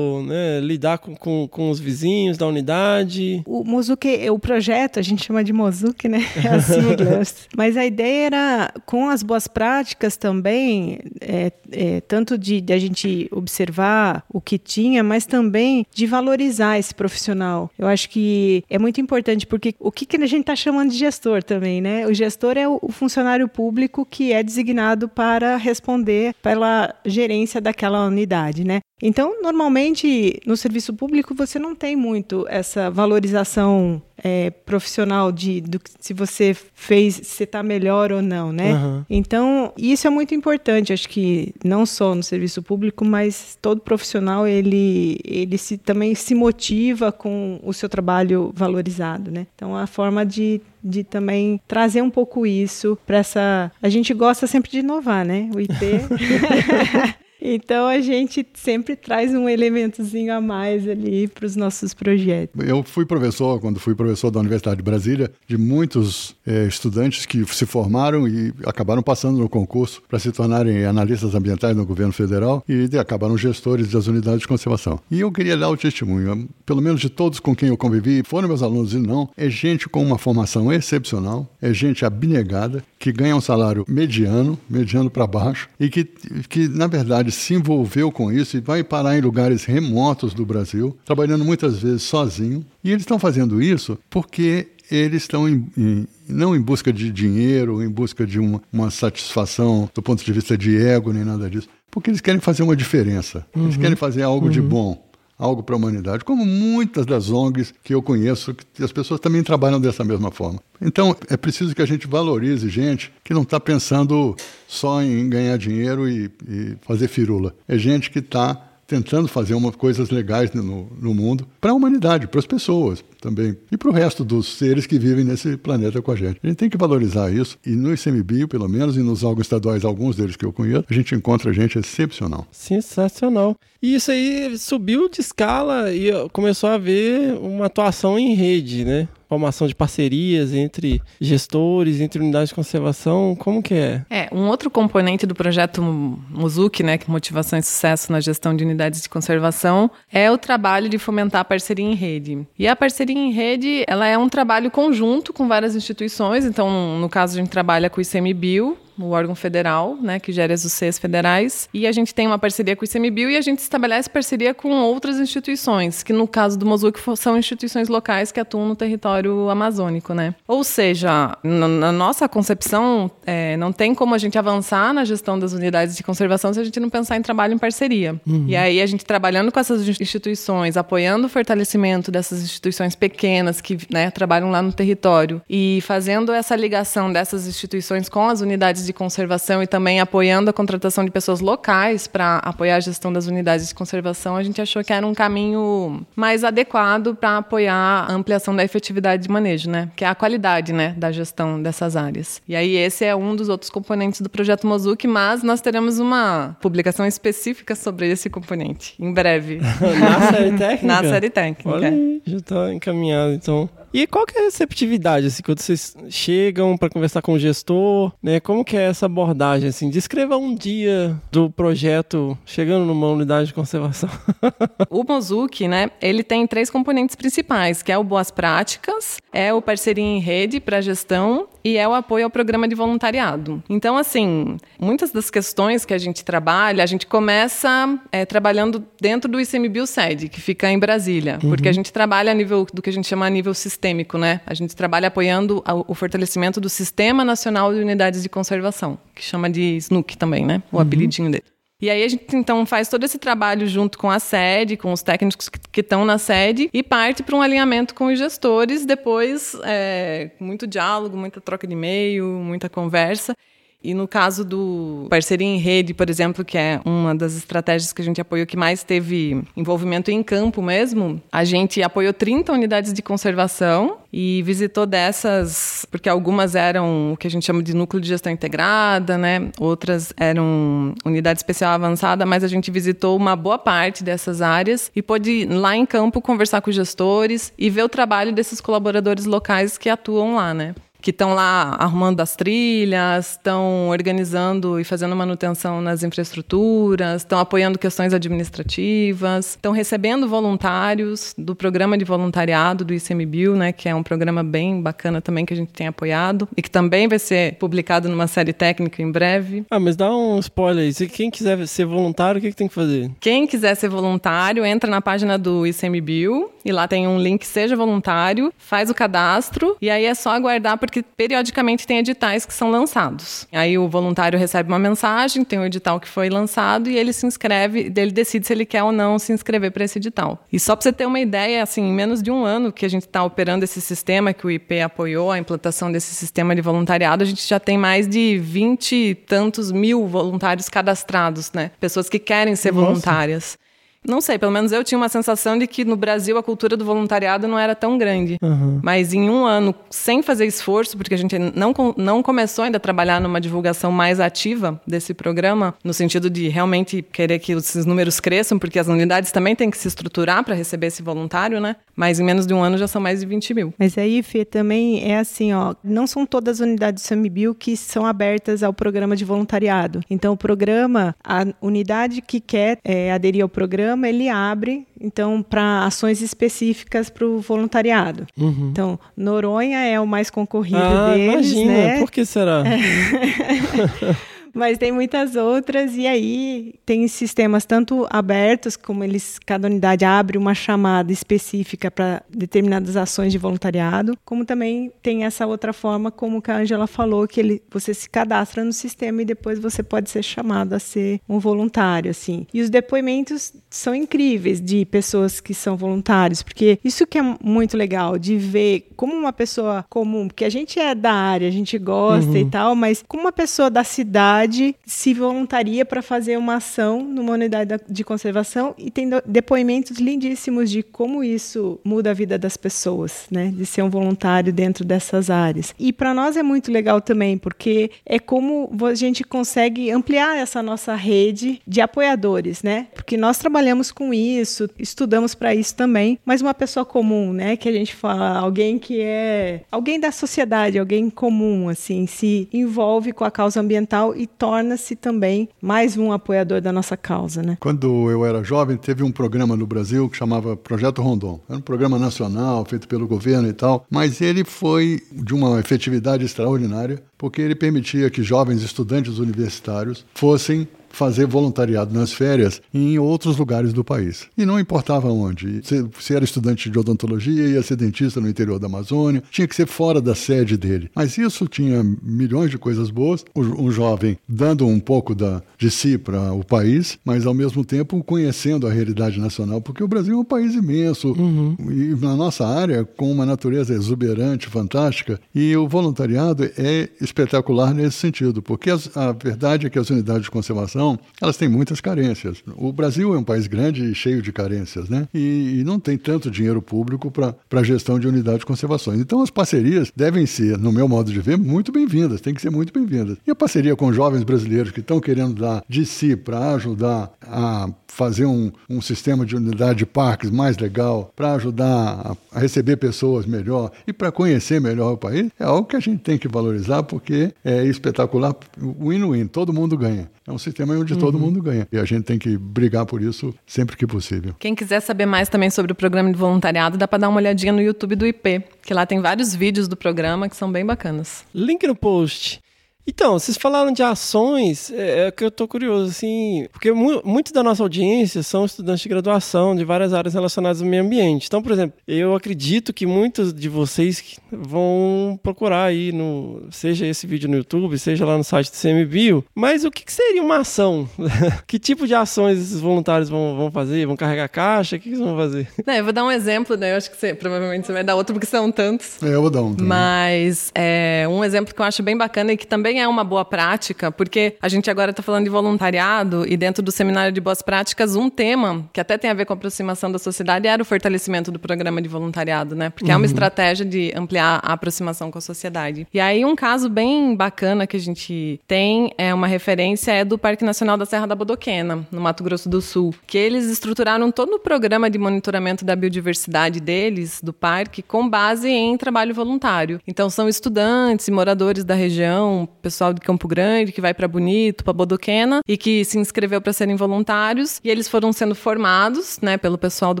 [0.26, 3.42] né, lidar com, com, com os vizinhos da unidade.
[3.46, 6.20] O Mozuki, o projeto, a gente chama de Mozuki, né?
[6.44, 7.22] É a sigla.
[7.56, 12.78] Mas a ideia era, com as boas práticas também, é, é, tanto de, de a
[12.78, 17.70] gente observar o que tinha, mas também de valorizar esse profissional.
[17.78, 20.98] Eu acho que é muito importante, porque o que, que a gente está chamando de
[20.98, 22.06] gestor também, né?
[22.06, 28.64] O gestor é o, funcionário público que é designado para responder pela gerência daquela unidade,
[28.64, 28.80] né?
[29.00, 35.80] Então, normalmente no serviço público você não tem muito essa valorização é, profissional de do,
[35.98, 38.74] se você fez, se está melhor ou não, né?
[38.74, 39.04] Uhum.
[39.10, 40.92] Então, isso é muito importante.
[40.92, 46.34] Acho que não só no serviço público, mas todo profissional ele ele se, também se
[46.34, 49.46] motiva com o seu trabalho valorizado, né?
[49.54, 53.70] Então, a forma de de também trazer um pouco isso para essa.
[53.80, 55.48] A gente gosta sempre de inovar, né?
[55.54, 55.72] O IP.
[57.44, 62.64] Então a gente sempre traz um elementozinho a mais ali para os nossos projetos.
[62.64, 67.44] Eu fui professor, quando fui professor da Universidade de Brasília, de muitos é, estudantes que
[67.52, 72.62] se formaram e acabaram passando no concurso para se tornarem analistas ambientais no governo federal
[72.68, 75.00] e acabaram gestores das unidades de conservação.
[75.10, 78.46] E eu queria dar o testemunho, pelo menos de todos com quem eu convivi, foram
[78.46, 83.34] meus alunos e não, é gente com uma formação excepcional, é gente abnegada, que ganha
[83.34, 86.04] um salário mediano, mediano para baixo, e que,
[86.48, 90.96] que, na verdade, se envolveu com isso e vai parar em lugares remotos do Brasil,
[91.04, 92.64] trabalhando muitas vezes sozinho.
[92.84, 97.82] E eles estão fazendo isso porque eles estão em, em, não em busca de dinheiro,
[97.82, 101.66] em busca de uma, uma, satisfação do ponto de vista de ego, nem nada disso,
[101.90, 103.64] porque eles querem fazer uma diferença, uhum.
[103.64, 104.52] eles querem fazer algo uhum.
[104.52, 105.11] de bom
[105.42, 109.42] algo para a humanidade, como muitas das ONGs que eu conheço, que as pessoas também
[109.42, 110.60] trabalham dessa mesma forma.
[110.80, 114.36] Então, é preciso que a gente valorize gente que não está pensando
[114.68, 117.52] só em ganhar dinheiro e, e fazer firula.
[117.66, 122.26] É gente que está tentando fazer umas coisas legais no, no mundo para a humanidade,
[122.26, 126.12] para as pessoas também e para o resto dos seres que vivem nesse planeta com
[126.12, 126.38] a gente.
[126.42, 129.82] A gente tem que valorizar isso e no ICMBio, pelo menos, e nos órgãos estaduais,
[129.82, 132.46] alguns deles que eu conheço, a gente encontra gente excepcional.
[132.52, 133.56] Sensacional.
[133.80, 139.08] E isso aí subiu de escala e começou a haver uma atuação em rede, né?
[139.32, 143.34] Formação de parcerias entre gestores, entre unidades de conservação?
[143.34, 144.02] Como que é?
[144.10, 148.54] É, um outro componente do projeto Muzuki, né, que é motivação e sucesso na gestão
[148.54, 152.46] de unidades de conservação, é o trabalho de fomentar a parceria em rede.
[152.58, 157.08] E a parceria em rede, ela é um trabalho conjunto com várias instituições, então, no
[157.08, 160.98] caso, a gente trabalha com o ICMBio, o órgão federal, né, que gera as UCs
[160.98, 164.54] federais, e a gente tem uma parceria com o ICMBio e a gente estabelece parceria
[164.54, 169.48] com outras instituições, que no caso do Mozuc são instituições locais que atuam no território
[169.50, 170.34] amazônico, né?
[170.46, 175.52] Ou seja, na nossa concepção, é, não tem como a gente avançar na gestão das
[175.52, 178.20] unidades de conservação se a gente não pensar em trabalho em parceria.
[178.26, 178.46] Uhum.
[178.48, 183.78] E aí a gente trabalhando com essas instituições, apoiando o fortalecimento dessas instituições pequenas que
[183.90, 188.86] né, trabalham lá no território e fazendo essa ligação dessas instituições com as unidades unidades
[188.92, 193.26] de conservação e também apoiando a contratação de pessoas locais para apoiar a gestão das
[193.26, 198.12] unidades de conservação, a gente achou que era um caminho mais adequado para apoiar a
[198.12, 199.90] ampliação da efetividade de manejo, né?
[199.96, 202.42] Que é a qualidade, né, da gestão dessas áreas.
[202.46, 206.56] E aí esse é um dos outros componentes do projeto Mozuki, mas nós teremos uma
[206.60, 209.60] publicação específica sobre esse componente em breve.
[209.98, 210.86] Na série técnica?
[210.86, 211.70] Na série técnica.
[211.70, 213.68] Olha aí, já está encaminhado, então.
[213.92, 218.12] E qual que é a receptividade, assim, quando vocês chegam para conversar com o gestor,
[218.22, 218.40] né?
[218.40, 219.90] Como que é essa abordagem, assim?
[219.90, 224.08] Descreva um dia do projeto chegando numa unidade de conservação.
[224.88, 229.60] o Mozuki, né, ele tem três componentes principais, que é o Boas Práticas, é o
[229.60, 233.62] Parceria em Rede para Gestão e é o apoio ao programa de voluntariado.
[233.68, 239.30] Então, assim, muitas das questões que a gente trabalha, a gente começa é, trabalhando dentro
[239.30, 241.50] do ICMBio SED, que fica em Brasília, uhum.
[241.50, 243.81] porque a gente trabalha a nível do que a gente chama a nível sistêmico,
[244.18, 244.40] né?
[244.46, 249.50] A gente trabalha apoiando o fortalecimento do Sistema Nacional de Unidades de Conservação, que chama
[249.50, 250.62] de SNUC também, né?
[250.70, 250.82] O uhum.
[250.82, 251.44] apelidinho dele.
[251.82, 255.02] E aí a gente então faz todo esse trabalho junto com a sede, com os
[255.02, 258.86] técnicos que estão na sede e parte para um alinhamento com os gestores.
[258.86, 263.34] Depois, é, muito diálogo, muita troca de e-mail, muita conversa.
[263.82, 268.00] E no caso do parceria em rede, por exemplo, que é uma das estratégias que
[268.00, 272.92] a gente apoiou que mais teve envolvimento em campo mesmo, a gente apoiou 30 unidades
[272.92, 278.00] de conservação e visitou dessas, porque algumas eram o que a gente chama de núcleo
[278.00, 279.50] de gestão integrada, né?
[279.58, 285.02] Outras eram unidade especial avançada, mas a gente visitou uma boa parte dessas áreas e
[285.02, 289.78] pôde lá em campo conversar com os gestores e ver o trabalho desses colaboradores locais
[289.78, 290.74] que atuam lá, né?
[291.02, 297.78] Que estão lá arrumando as trilhas, estão organizando e fazendo manutenção nas infraestruturas, estão apoiando
[297.78, 304.02] questões administrativas, estão recebendo voluntários do programa de voluntariado do ICMBio, né, que é um
[304.02, 308.08] programa bem bacana também que a gente tem apoiado e que também vai ser publicado
[308.08, 309.66] numa série técnica em breve.
[309.70, 310.92] Ah, mas dá um spoiler aí.
[310.92, 313.10] Se quem quiser ser voluntário, o que, que tem que fazer?
[313.20, 317.74] Quem quiser ser voluntário, entra na página do ICMBio e lá tem um link Seja
[317.74, 322.68] Voluntário, faz o cadastro e aí é só aguardar porque periodicamente tem editais que são
[322.68, 323.46] lançados.
[323.52, 327.24] Aí o voluntário recebe uma mensagem, tem o edital que foi lançado e ele se
[327.24, 330.44] inscreve, ele decide se ele quer ou não se inscrever para esse edital.
[330.52, 332.88] E só para você ter uma ideia, assim, em menos de um ano que a
[332.88, 337.22] gente está operando esse sistema, que o IP apoiou a implantação desse sistema de voluntariado,
[337.22, 341.70] a gente já tem mais de 20 e tantos mil voluntários cadastrados, né?
[341.78, 342.86] Pessoas que querem ser Nossa.
[342.86, 343.58] voluntárias.
[344.06, 346.84] Não sei, pelo menos eu tinha uma sensação de que no Brasil a cultura do
[346.84, 348.36] voluntariado não era tão grande.
[348.42, 348.80] Uhum.
[348.82, 352.80] Mas em um ano, sem fazer esforço, porque a gente não, não começou ainda a
[352.80, 358.18] trabalhar numa divulgação mais ativa desse programa, no sentido de realmente querer que esses números
[358.18, 361.76] cresçam, porque as unidades também têm que se estruturar para receber esse voluntário, né?
[361.94, 363.74] Mas em menos de um ano já são mais de 20 mil.
[363.78, 368.04] Mas aí, Fê, também é assim, ó, não são todas as unidades SAMIBIL que são
[368.04, 370.00] abertas ao programa de voluntariado.
[370.10, 375.42] Então, o programa, a unidade que quer é, aderir ao programa, programa ele abre então
[375.42, 378.26] para ações específicas para o voluntariado.
[378.38, 378.70] Uhum.
[378.70, 381.72] Então Noronha é o mais concorrido ah, deles, imagina.
[381.72, 381.98] né?
[381.98, 382.62] Por que será?
[382.66, 384.16] É.
[384.54, 390.36] Mas tem muitas outras, e aí tem sistemas tanto abertos, como eles, cada unidade abre
[390.36, 396.42] uma chamada específica para determinadas ações de voluntariado, como também tem essa outra forma, como
[396.46, 400.22] a Angela falou, que ele, você se cadastra no sistema e depois você pode ser
[400.22, 402.46] chamado a ser um voluntário, assim.
[402.52, 407.76] E os depoimentos são incríveis de pessoas que são voluntários, porque isso que é muito
[407.76, 411.78] legal, de ver como uma pessoa comum, porque a gente é da área, a gente
[411.78, 412.36] gosta uhum.
[412.36, 414.41] e tal, mas como uma pessoa da cidade
[414.84, 420.82] se voluntaria para fazer uma ação numa unidade de conservação e tem depoimentos lindíssimos de
[420.82, 423.52] como isso muda a vida das pessoas, né?
[423.54, 425.74] De ser um voluntário dentro dessas áreas.
[425.78, 430.62] E para nós é muito legal também, porque é como a gente consegue ampliar essa
[430.62, 432.86] nossa rede de apoiadores, né?
[432.94, 437.56] Porque nós trabalhamos com isso, estudamos para isso também, mas uma pessoa comum, né?
[437.56, 443.12] Que a gente fala, alguém que é alguém da sociedade, alguém comum, assim, se envolve
[443.12, 447.42] com a causa ambiental e torna-se também mais um apoiador da nossa causa.
[447.42, 447.56] Né?
[447.60, 451.40] Quando eu era jovem, teve um programa no Brasil que chamava Projeto Rondon.
[451.48, 456.24] Era um programa nacional, feito pelo governo e tal, mas ele foi de uma efetividade
[456.24, 463.36] extraordinária, porque ele permitia que jovens estudantes universitários fossem fazer voluntariado nas férias em outros
[463.36, 464.26] lugares do país.
[464.36, 465.60] E não importava onde.
[465.64, 469.56] Se, se era estudante de odontologia, ia ser dentista no interior da Amazônia, tinha que
[469.56, 470.90] ser fora da sede dele.
[470.94, 473.24] Mas isso tinha milhões de coisas boas.
[473.34, 478.02] Um jovem dando um pouco da, de si para o país, mas ao mesmo tempo
[478.04, 481.56] conhecendo a realidade nacional, porque o Brasil é um país imenso uhum.
[481.70, 487.98] e na nossa área, com uma natureza exuberante, fantástica, e o voluntariado é espetacular nesse
[487.98, 490.81] sentido, porque a verdade é que as unidades de conservação
[491.20, 492.42] elas têm muitas carências.
[492.56, 495.08] O Brasil é um país grande e cheio de carências, né?
[495.12, 498.94] E, e não tem tanto dinheiro público para a gestão de unidades de conservação.
[498.94, 502.50] Então, as parcerias devem ser, no meu modo de ver, muito bem-vindas, tem que ser
[502.50, 503.18] muito bem-vindas.
[503.26, 507.68] E a parceria com jovens brasileiros que estão querendo dar de si para ajudar a
[507.92, 512.76] fazer um, um sistema de unidade de parques mais legal, para ajudar a, a, receber
[512.76, 516.26] pessoas melhor e para conhecer melhor o país, é algo que a gente tem que
[516.26, 520.10] valorizar porque é espetacular, win-win, todo mundo ganha.
[520.26, 520.98] É um sistema onde uhum.
[520.98, 521.66] todo mundo ganha.
[521.70, 524.34] E a gente tem que brigar por isso sempre que possível.
[524.38, 527.52] Quem quiser saber mais também sobre o programa de voluntariado, dá para dar uma olhadinha
[527.52, 531.24] no YouTube do IP, que lá tem vários vídeos do programa que são bem bacanas.
[531.34, 532.40] Link no post.
[532.86, 537.32] Então, vocês falaram de ações, é, é que eu tô curioso, assim, porque mu muito
[537.32, 541.26] da nossa audiência são estudantes de graduação de várias áreas relacionadas ao meio ambiente.
[541.26, 547.06] Então, por exemplo, eu acredito que muitos de vocês vão procurar aí, no, seja esse
[547.06, 550.38] vídeo no YouTube, seja lá no site do CMBio, mas o que, que seria uma
[550.38, 550.88] ação?
[551.46, 553.86] que tipo de ações esses voluntários vão, vão fazer?
[553.86, 554.76] Vão carregar caixa?
[554.76, 555.48] O que, que eles vão fazer?
[555.64, 556.72] Não, eu vou dar um exemplo, né?
[556.72, 559.00] Eu acho que você, provavelmente você vai dar outro, porque são tantos.
[559.02, 559.54] É, eu vou dar um.
[559.54, 559.68] Também.
[559.68, 563.04] Mas é, um exemplo que eu acho bem bacana e que também também é uma
[563.04, 567.20] boa prática, porque a gente agora está falando de voluntariado e dentro do seminário de
[567.20, 570.62] boas práticas, um tema que até tem a ver com a aproximação da sociedade era
[570.62, 572.70] o fortalecimento do programa de voluntariado, né?
[572.70, 572.92] Porque uhum.
[572.92, 573.04] é uma uhum.
[573.04, 575.86] estratégia de ampliar a aproximação com a sociedade.
[575.92, 580.16] E aí um caso bem bacana que a gente tem é uma referência é do
[580.16, 584.36] Parque Nacional da Serra da Bodoquena, no Mato Grosso do Sul, que eles estruturaram todo
[584.36, 589.80] o programa de monitoramento da biodiversidade deles, do parque, com base em trabalho voluntário.
[589.86, 594.64] Então são estudantes e moradores da região, pessoal de Campo Grande que vai para Bonito,
[594.64, 599.36] para Bodoquena e que se inscreveu para serem voluntários e eles foram sendo formados, né,
[599.36, 600.00] pelo pessoal do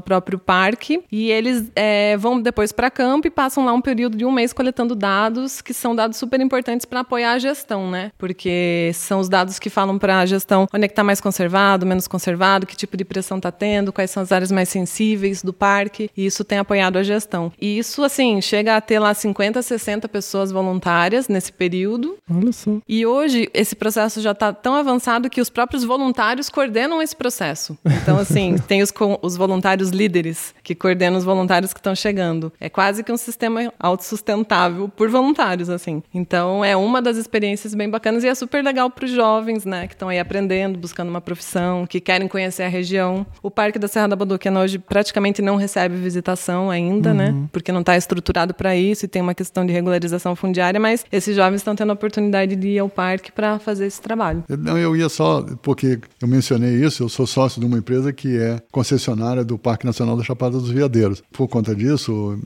[0.00, 4.24] próprio parque e eles é, vão depois para campo e passam lá um período de
[4.24, 8.12] um mês coletando dados que são dados super importantes para apoiar a gestão, né?
[8.16, 11.84] Porque são os dados que falam para a gestão onde é que está mais conservado,
[11.84, 15.52] menos conservado, que tipo de pressão está tendo, quais são as áreas mais sensíveis do
[15.52, 17.52] parque e isso tem apoiado a gestão.
[17.60, 22.16] E isso assim chega a ter lá 50, 60 pessoas voluntárias nesse período.
[22.30, 22.51] Olha
[22.88, 27.76] E hoje esse processo já está tão avançado que os próprios voluntários coordenam esse processo.
[27.84, 32.52] Então, assim, tem os, os voluntários líderes que coordenam os voluntários que estão chegando.
[32.60, 36.02] É quase que um sistema autossustentável por voluntários, assim.
[36.12, 39.86] Então, é uma das experiências bem bacanas e é super legal para os jovens, né,
[39.86, 43.26] que estão aí aprendendo, buscando uma profissão, que querem conhecer a região.
[43.42, 47.42] O Parque da Serra da Bodoquena hoje praticamente não recebe visitação ainda, né, uhum.
[47.42, 51.04] né, porque não está estruturado para isso e tem uma questão de regularização fundiária, mas
[51.10, 54.44] esses jovens estão tendo a oportunidade de ir ao parque para fazer esse trabalho.
[54.48, 58.38] Não, eu ia só, porque eu mencionei isso, eu sou sócio de uma empresa que
[58.38, 61.22] é concessionária do Parque Nacional da Chapada dos Veadeiros.
[61.32, 62.38] Por conta disso,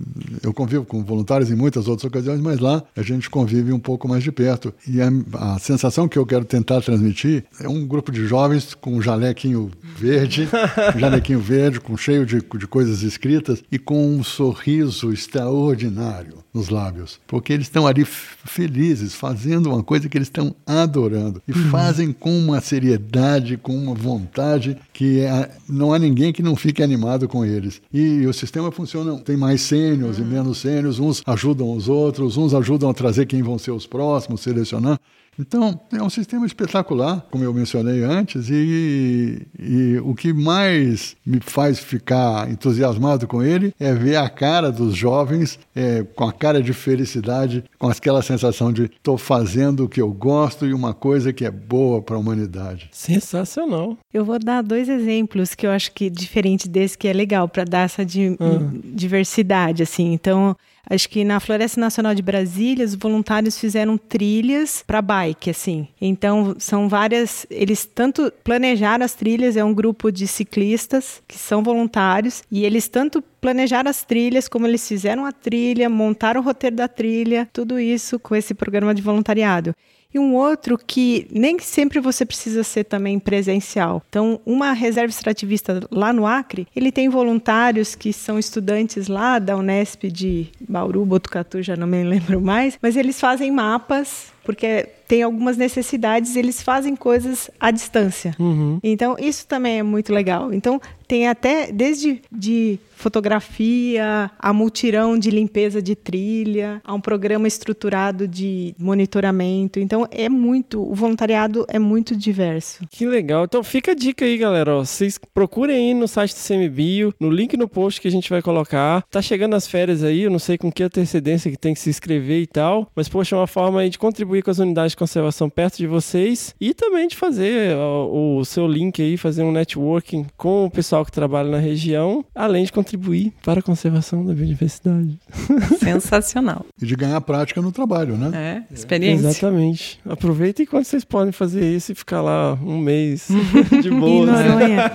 [0.43, 4.09] eu convivo com voluntários em muitas outras ocasiões, mas lá a gente convive um pouco
[4.09, 4.73] mais de perto.
[4.87, 8.95] E a, a sensação que eu quero tentar transmitir é um grupo de jovens com
[8.95, 10.49] um jalequinho verde,
[10.95, 16.71] um jalequinho verde, com cheio de, de coisas escritas e com um sorriso extraordinário nos
[16.71, 21.71] lábios, porque eles estão ali felizes, fazendo uma coisa que eles estão adorando e uhum.
[21.71, 26.83] fazem com uma seriedade, com uma vontade que é, não há ninguém que não fique
[26.83, 27.83] animado com eles.
[27.93, 30.25] E o sistema funciona, tem mais sênios uhum.
[30.25, 33.87] e menos sênios, uns ajudam os outros, uns ajudam a trazer quem vão ser os
[33.87, 34.99] próximos, selecionar.
[35.39, 41.41] Então, é um sistema espetacular, como eu mencionei antes, e, e, o que mais me
[41.41, 46.63] faz ficar entusiasmado com ele é ver a cara dos jovens é, com a cara
[46.63, 51.33] de felicidade, com aquela sensação de estou fazendo o que eu gosto e uma coisa
[51.33, 52.89] que é boa para a humanidade.
[52.93, 53.97] Sensacional.
[54.13, 57.65] Eu vou dar dois exemplos que eu acho que diferente desse que é legal para
[57.65, 58.81] dar essa di uhum.
[58.85, 60.13] diversidade, assim.
[60.13, 60.57] Então,
[60.89, 65.89] Acho que na Floresta Nacional de Brasília, os voluntários fizeram trilhas para bike, assim.
[66.01, 67.45] Então, são várias.
[67.51, 72.87] Eles tanto planejaram as trilhas, é um grupo de ciclistas que são voluntários, e eles
[72.87, 77.81] tanto planejaram as trilhas, como eles fizeram a trilha, montaram o roteiro da trilha, tudo
[77.81, 79.75] isso com esse programa de voluntariado
[80.17, 84.03] e um outro que nem sempre você precisa ser também presencial.
[84.09, 89.57] Então, uma reserva extrativista lá no Acre, ele tem voluntários que são estudantes lá da
[89.57, 95.25] Unesp de Bauru, Botucatu, já não me lembro mais, mas eles fazem mapas porque tem
[95.25, 98.35] algumas necessidades, eles fazem coisas à distância.
[98.39, 98.79] Uhum.
[98.83, 100.55] Então, isso também é muito legal.
[100.55, 107.47] Então, tem até desde de fotografia, a multirão de limpeza de trilha, a um programa
[107.47, 109.79] estruturado de monitoramento.
[109.79, 112.85] Então é muito, o voluntariado é muito diverso.
[112.91, 113.45] Que legal.
[113.45, 114.77] Então fica a dica aí, galera.
[114.77, 118.31] Ó, vocês procurem aí no site do CMBio, no link no post que a gente
[118.31, 119.05] vai colocar.
[119.11, 121.91] Tá chegando as férias aí, eu não sei com que antecedência que tem que se
[121.91, 124.97] inscrever e tal, mas poxa, é uma forma aí de contribuir com as unidades de
[124.97, 129.53] conservação perto de vocês e também de fazer ó, o seu link aí, fazer um
[129.53, 134.35] networking com o pessoal que trabalha na região, além de contribuir para a conservação da
[134.35, 135.19] biodiversidade.
[135.79, 136.65] Sensacional.
[136.81, 138.65] E de ganhar prática no trabalho, né?
[138.71, 139.29] É, experiência.
[139.29, 140.01] Exatamente.
[140.09, 143.29] Aproveitem enquanto vocês podem fazer isso e ficar lá um mês
[143.83, 144.27] de boa.
[144.27, 144.49] Né?
[144.49, 144.93] Noronha.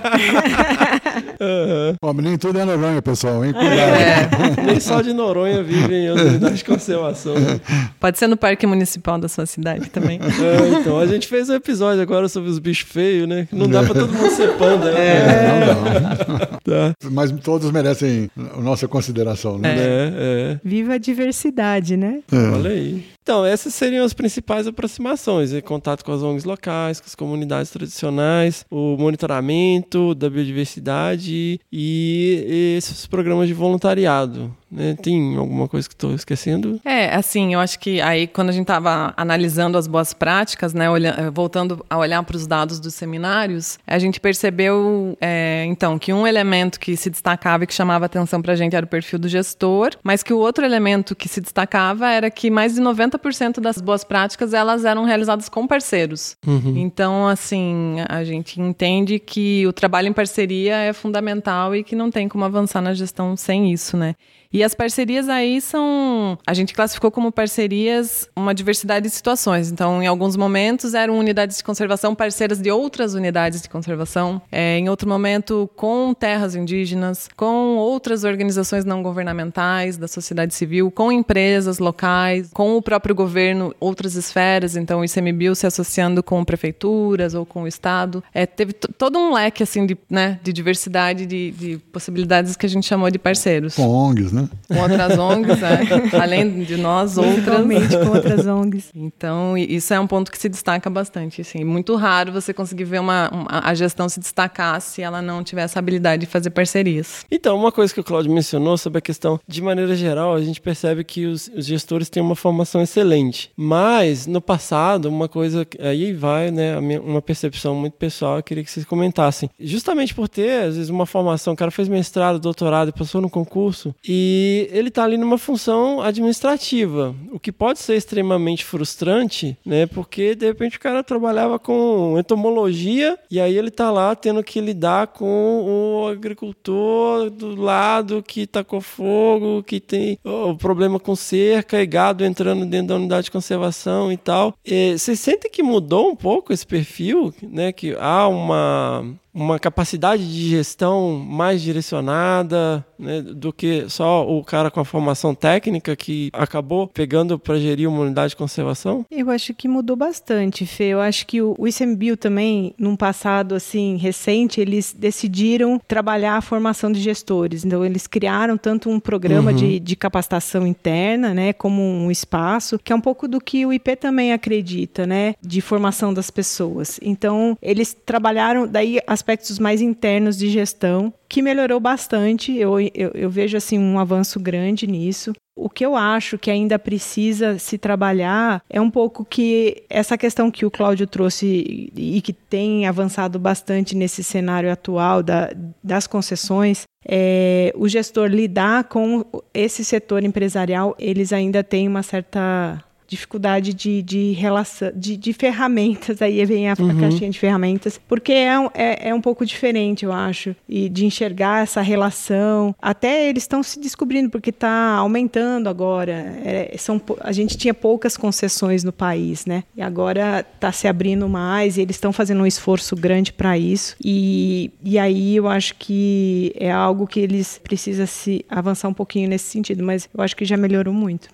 [1.40, 1.96] uhum.
[2.02, 3.52] Bom, nem tudo é Noronha, pessoal, hein?
[3.52, 4.60] Cuidado.
[4.60, 4.62] É.
[4.64, 7.34] Nem só de Noronha vivem em unidades de conservação.
[7.34, 7.60] Né?
[7.98, 10.20] Pode ser no Parque Municipal da sua cidade também.
[10.42, 13.46] É, então, a gente fez um episódio agora sobre os bichos feios, né?
[13.52, 15.00] Não dá pra todo mundo ser panda, né?
[15.00, 15.66] É.
[15.66, 16.52] Não, não.
[16.62, 16.92] Tá.
[17.10, 19.74] Mas todos merecem a nossa consideração, né?
[19.76, 20.60] É, é.
[20.64, 22.20] Viva a diversidade, né?
[22.30, 22.36] É.
[22.36, 23.04] Olha aí.
[23.22, 27.70] Então, essas seriam as principais aproximações: é contato com as ONGs locais, com as comunidades
[27.70, 34.54] tradicionais, o monitoramento da biodiversidade e esses programas de voluntariado.
[34.70, 34.96] Né?
[35.00, 36.80] Tem alguma coisa que estou esquecendo?
[36.84, 40.86] É, assim, eu acho que aí quando a gente estava analisando as boas práticas, né,
[41.30, 46.26] voltando a olhar para os dados dos seminários, a gente percebeu, é, então, que um
[46.26, 49.28] elemento que se destacava e que chamava atenção para a gente era o perfil do
[49.28, 53.11] gestor, mas que o outro elemento que se destacava era que mais de 90%
[53.60, 56.36] das boas práticas elas eram realizadas com parceiros.
[56.46, 56.76] Uhum.
[56.76, 62.10] Então, assim, a gente entende que o trabalho em parceria é fundamental e que não
[62.10, 64.14] tem como avançar na gestão sem isso, né?
[64.52, 66.38] E as parcerias aí são.
[66.46, 69.70] A gente classificou como parcerias uma diversidade de situações.
[69.70, 74.42] Então, em alguns momentos, eram unidades de conservação parceiras de outras unidades de conservação.
[74.50, 80.90] É, em outro momento, com terras indígenas, com outras organizações não governamentais da sociedade civil,
[80.90, 86.44] com empresas locais, com o próprio governo, outras esferas, então o ICMBio se associando com
[86.44, 88.22] prefeituras ou com o Estado.
[88.32, 92.68] É, teve todo um leque assim, de, né, de diversidade de, de, possibilidades que a
[92.68, 93.74] gente chamou de parceiros.
[93.74, 94.41] Com ONGs, né?
[94.68, 96.16] Com outras ONGs, é.
[96.20, 97.64] além de nós, outras.
[98.04, 98.90] com outras ONGs.
[98.94, 101.40] Então, isso é um ponto que se destaca bastante.
[101.40, 101.64] Assim.
[101.64, 105.62] Muito raro você conseguir ver uma, uma, a gestão se destacar se ela não tiver
[105.62, 107.24] essa habilidade de fazer parcerias.
[107.30, 110.60] Então, uma coisa que o Claudio mencionou sobre a questão, de maneira geral, a gente
[110.60, 113.50] percebe que os, os gestores têm uma formação excelente.
[113.56, 118.64] Mas, no passado, uma coisa, aí vai, né, minha, uma percepção muito pessoal, eu queria
[118.64, 119.50] que vocês comentassem.
[119.58, 123.30] Justamente por ter, às vezes, uma formação, o cara fez mestrado, doutorado e passou no
[123.30, 124.31] concurso, e
[124.70, 130.46] ele está ali numa função administrativa, o que pode ser extremamente frustrante, né, porque, de
[130.46, 136.02] repente, o cara trabalhava com entomologia, e aí ele está lá tendo que lidar com
[136.02, 142.24] o agricultor do lado que tacou fogo, que tem o problema com cerca e gado
[142.24, 144.54] entrando dentro da unidade de conservação e tal.
[144.96, 147.72] Vocês sentem que mudou um pouco esse perfil, né?
[147.72, 149.04] Que há uma
[149.34, 155.34] uma capacidade de gestão mais direcionada né, do que só o cara com a formação
[155.34, 159.06] técnica que acabou pegando para gerir uma unidade de conservação?
[159.10, 160.84] Eu acho que mudou bastante, Fê.
[160.84, 166.92] Eu acho que o, ICMBio também, num passado assim recente, eles decidiram trabalhar a formação
[166.92, 167.64] de gestores.
[167.64, 169.56] Então, eles criaram tanto um programa uhum.
[169.56, 173.72] de, de capacitação interna, né, como um espaço, que é um pouco do que o
[173.72, 177.00] IP também acredita, né, de formação das pessoas.
[177.02, 182.56] Então, eles trabalharam, daí as aspectos mais internos de gestão, que melhorou bastante.
[182.56, 185.32] Eu, eu, eu, vejo assim um avanço grande nisso.
[185.56, 190.50] O que eu acho que ainda precisa se trabalhar é um pouco que essa questão
[190.50, 195.52] que o Cláudio trouxe e que tem avançado bastante nesse cenário atual da,
[195.84, 202.82] das concessões, é, o gestor lidar com esse setor empresarial, eles ainda têm uma certa
[203.12, 206.90] dificuldade de, de relação, de, de ferramentas, aí vem a, uhum.
[206.90, 211.04] a, caixinha de ferramentas, porque é, é, é um pouco diferente, eu acho, e de
[211.04, 212.74] enxergar essa relação.
[212.80, 216.12] Até eles estão se descobrindo, porque está aumentando agora.
[216.42, 219.64] É, são, a gente tinha poucas concessões no país, né?
[219.76, 223.94] E agora está se abrindo mais, e eles estão fazendo um esforço grande para isso.
[224.02, 229.28] E, e aí eu acho que é algo que eles precisam se avançar um pouquinho
[229.28, 231.28] nesse sentido, mas eu acho que já melhorou muito.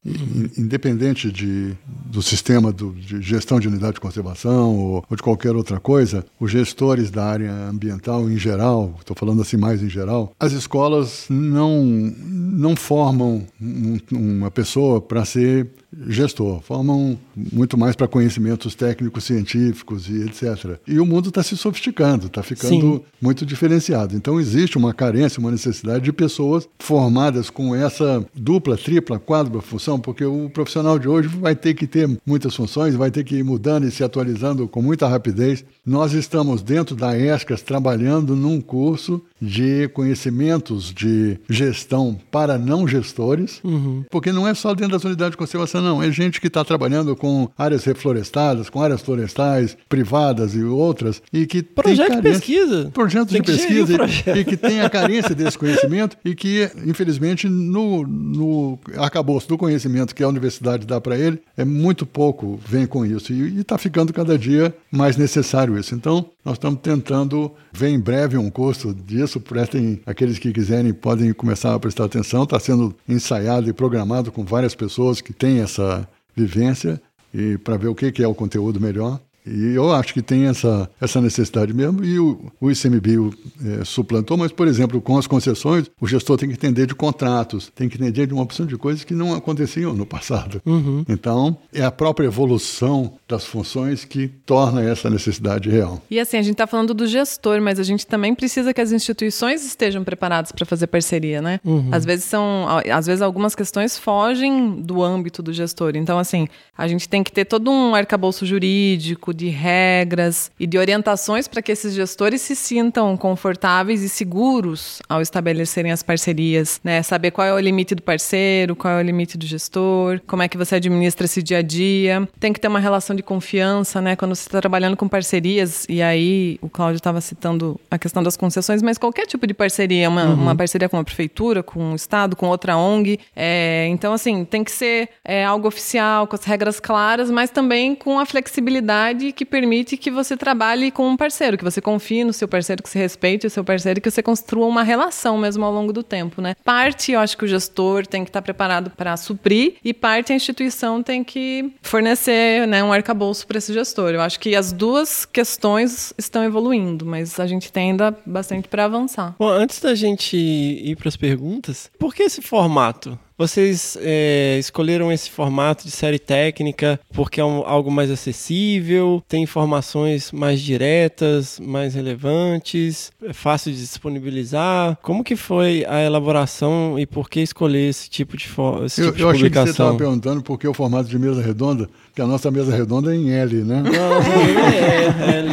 [0.58, 5.54] Independente de do sistema do, de gestão de unidade de conservação ou, ou, de qualquer
[5.54, 10.32] outra coisa, os gestores da área ambiental em geral, estou falando assim mais em geral,
[10.38, 15.68] as escolas não, não formam um, uma pessoa para ser
[16.06, 20.78] gestor, formam muito mais para conhecimentos técnicos, científicos e etc.
[20.86, 23.02] E o mundo está se sofisticando, está ficando Sim.
[23.20, 24.14] muito diferenciado.
[24.14, 29.98] Então existe uma carência, uma necessidade de pessoas formadas com essa dupla, tripla, quádrupla função,
[29.98, 33.42] porque o profissional de hoje vai ter que ter muitas funções, vai ter que ir
[33.42, 35.64] mudando e se atualizando com muita rapidez.
[35.84, 43.60] Nós estamos dentro da ESCAS trabalhando num curso de conhecimentos de gestão para não gestores,
[43.62, 44.04] uhum.
[44.10, 46.02] porque não é só dentro das unidades de conservação, não.
[46.02, 51.46] É gente que está trabalhando com áreas reflorestadas, com áreas florestais privadas e outras, e
[51.46, 56.16] que projeto de pesquisa, projetos de pesquisa e, e, que tem a carência desse conhecimento
[56.24, 61.64] e que, infelizmente, no, no arcabouço do conhecimento que a universidade dá para ele, é
[61.64, 65.94] muito pouco vem com isso e está ficando cada dia mais necessário isso.
[65.94, 69.38] Então, nós estamos tentando ver em breve um curso disso.
[69.38, 72.44] Prestem, aqueles que quiserem podem começar a prestar atenção.
[72.44, 76.98] Está sendo ensaiado e programado com várias pessoas que têm essa vivência
[77.34, 79.20] e para ver o que, que é o conteúdo melhor.
[79.50, 83.32] E eu acho que tem essa, essa necessidade mesmo, e o, o ICMBio
[83.64, 87.70] é, suplantou, mas, por exemplo, com as concessões, o gestor tem que entender de contratos,
[87.74, 90.60] tem que entender de uma opção de coisas que não aconteciam no passado.
[90.64, 91.04] Uhum.
[91.08, 96.02] Então, é a própria evolução das funções que torna essa necessidade real.
[96.10, 98.92] E assim, a gente está falando do gestor, mas a gente também precisa que as
[98.92, 101.60] instituições estejam preparadas para fazer parceria, né?
[101.64, 101.88] Uhum.
[101.92, 105.92] Às vezes são, às vezes algumas questões fogem do âmbito do gestor.
[105.94, 110.76] Então, assim, a gente tem que ter todo um arcabouço jurídico, de regras e de
[110.76, 117.02] orientações para que esses gestores se sintam confortáveis e seguros ao estabelecerem as parcerias, né?
[117.02, 120.48] Saber qual é o limite do parceiro, qual é o limite do gestor, como é
[120.48, 122.28] que você administra esse dia a dia.
[122.40, 124.16] Tem que ter uma relação de confiança, né?
[124.16, 128.36] Quando você está trabalhando com parcerias, e aí o Cláudio estava citando a questão das
[128.36, 130.34] concessões, mas qualquer tipo de parceria, uma, uhum.
[130.34, 133.20] uma parceria com a prefeitura, com o Estado, com outra ONG.
[133.36, 137.94] É, então, assim, tem que ser é, algo oficial, com as regras claras, mas também
[137.94, 142.32] com a flexibilidade que permite que você trabalhe com um parceiro, que você confie no
[142.32, 145.72] seu parceiro, que você respeite o seu parceiro que você construa uma relação mesmo ao
[145.72, 146.54] longo do tempo, né?
[146.64, 150.36] Parte, eu acho que o gestor tem que estar preparado para suprir e parte a
[150.36, 154.10] instituição tem que fornecer, né, um arcabouço para esse gestor.
[154.10, 158.84] Eu acho que as duas questões estão evoluindo, mas a gente tem ainda bastante para
[158.84, 159.34] avançar.
[159.38, 163.18] Bom, antes da gente ir para as perguntas, por que esse formato?
[163.38, 169.44] Vocês é, escolheram esse formato de série técnica porque é um, algo mais acessível, tem
[169.44, 174.98] informações mais diretas, mais relevantes, é fácil de disponibilizar.
[175.02, 178.46] Como que foi a elaboração e por que escolher esse tipo de,
[178.84, 179.70] esse eu, tipo de eu achei que você publicação?
[179.70, 183.16] estava perguntando por que o formato de mesa redonda, porque a nossa mesa redonda é
[183.16, 183.82] em L, né?
[183.82, 184.32] Não, não
[184.68, 185.52] é, L.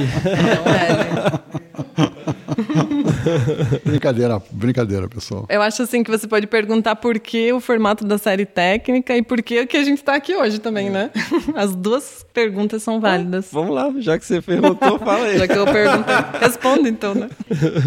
[2.01, 2.11] É,
[3.83, 5.45] brincadeira, brincadeira, pessoal.
[5.49, 9.21] Eu acho assim que você pode perguntar por que o formato da série técnica e
[9.21, 11.11] por que que a gente está aqui hoje também, né?
[11.55, 13.47] As duas perguntas são válidas.
[13.51, 15.37] Vamos lá, já que você perguntou, fala aí.
[15.37, 17.29] Já que eu perguntei, respondo então, né?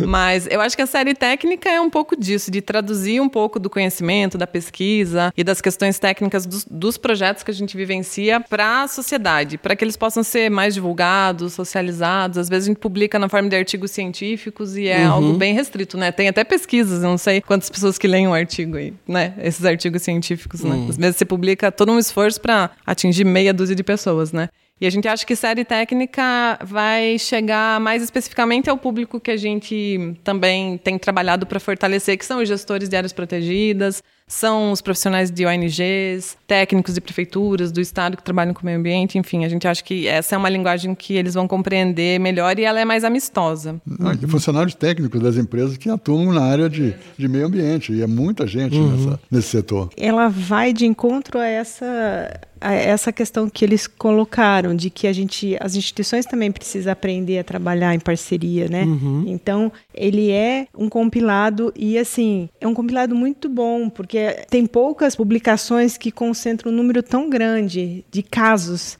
[0.06, 3.58] Mas eu acho que a série técnica é um pouco disso, de traduzir um pouco
[3.58, 8.40] do conhecimento, da pesquisa e das questões técnicas dos, dos projetos que a gente vivencia
[8.40, 12.38] para a sociedade, para que eles possam ser mais divulgados, socializados.
[12.38, 15.96] Às vezes a gente publica na forma de artigos científicos e é algo bem restrito,
[15.96, 16.12] né?
[16.12, 19.34] Tem até pesquisas, eu não sei quantas pessoas que leem um artigo aí, né?
[19.42, 20.86] Esses artigos científicos, né?
[20.88, 24.48] Às vezes você publica todo um esforço para atingir meia dúzia de pessoas, né?
[24.80, 29.36] E a gente acha que série técnica vai chegar mais especificamente ao público que a
[29.36, 34.82] gente também tem trabalhado para fortalecer, que são os gestores de áreas protegidas, são os
[34.82, 39.44] profissionais de ONGs, técnicos de prefeituras do estado que trabalham com o meio ambiente, enfim,
[39.44, 42.78] a gente acha que essa é uma linguagem que eles vão compreender melhor e ela
[42.78, 43.80] é mais amistosa.
[43.86, 48.02] Não, e funcionários técnicos das empresas que atuam na área de, de meio ambiente, e
[48.02, 49.88] é muita gente nessa, nesse setor.
[49.96, 55.56] ela vai de encontro a essa essa questão que eles colocaram de que a gente
[55.60, 58.84] as instituições também precisam aprender a trabalhar em parceria, né?
[59.26, 65.16] Então ele é um compilado e assim é um compilado muito bom porque tem poucas
[65.16, 68.96] publicações que concentram um número tão grande de casos.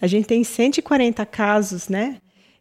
[0.00, 2.16] A gente tem 140 casos, né?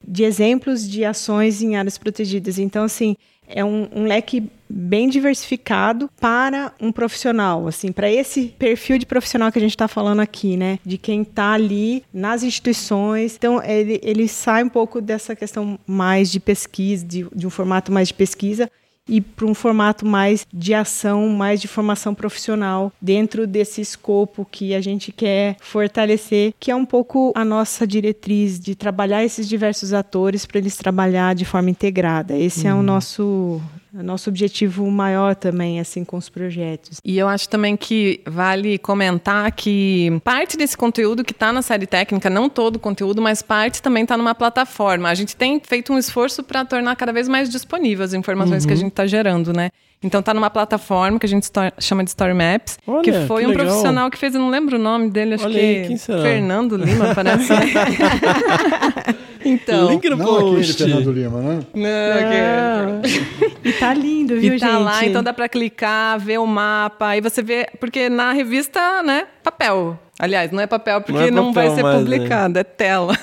[0.06, 2.58] De exemplos de ações em áreas protegidas.
[2.58, 3.16] Então assim
[3.50, 9.52] é um, um leque bem diversificado para um profissional, assim, para esse perfil de profissional
[9.52, 10.78] que a gente está falando aqui, né?
[10.86, 13.36] De quem está ali nas instituições.
[13.36, 17.92] Então, ele, ele sai um pouco dessa questão mais de pesquisa, de, de um formato
[17.92, 18.70] mais de pesquisa,
[19.10, 24.76] e para um formato mais de ação, mais de formação profissional dentro desse escopo que
[24.76, 29.92] a gente quer fortalecer, que é um pouco a nossa diretriz de trabalhar esses diversos
[29.94, 32.38] atores para eles trabalhar de forma integrada.
[32.38, 37.00] Esse é o nosso o nosso objetivo maior também assim com os projetos.
[37.04, 41.88] E eu acho também que vale comentar que parte desse conteúdo que está na série
[41.88, 45.10] técnica, não todo o conteúdo, mas parte também está numa plataforma.
[45.10, 48.74] A gente tem feito um esforço para tornar cada vez mais disponível as informações que
[48.74, 49.70] a gente está gerando, né?
[50.02, 51.48] Então tá numa plataforma que a gente
[51.78, 53.66] chama de Story Maps, Olha, que foi que um legal.
[53.66, 56.22] profissional que fez, eu não lembro o nome dele, acho Olha que aí, quem será?
[56.22, 57.52] Fernando Lima, parece.
[59.44, 60.74] então, Link no Não aquele post.
[60.84, 61.60] Fernando Lima, né?
[61.74, 64.84] não, que- E tá lindo, viu, e tá gente?
[64.84, 69.28] lá, então dá pra clicar, ver o mapa, aí você vê, porque na revista, né,
[69.44, 70.00] papel.
[70.18, 72.02] Aliás, não é papel porque Não não, é vai papel ser mais, né?
[72.18, 73.18] publicado, é tela.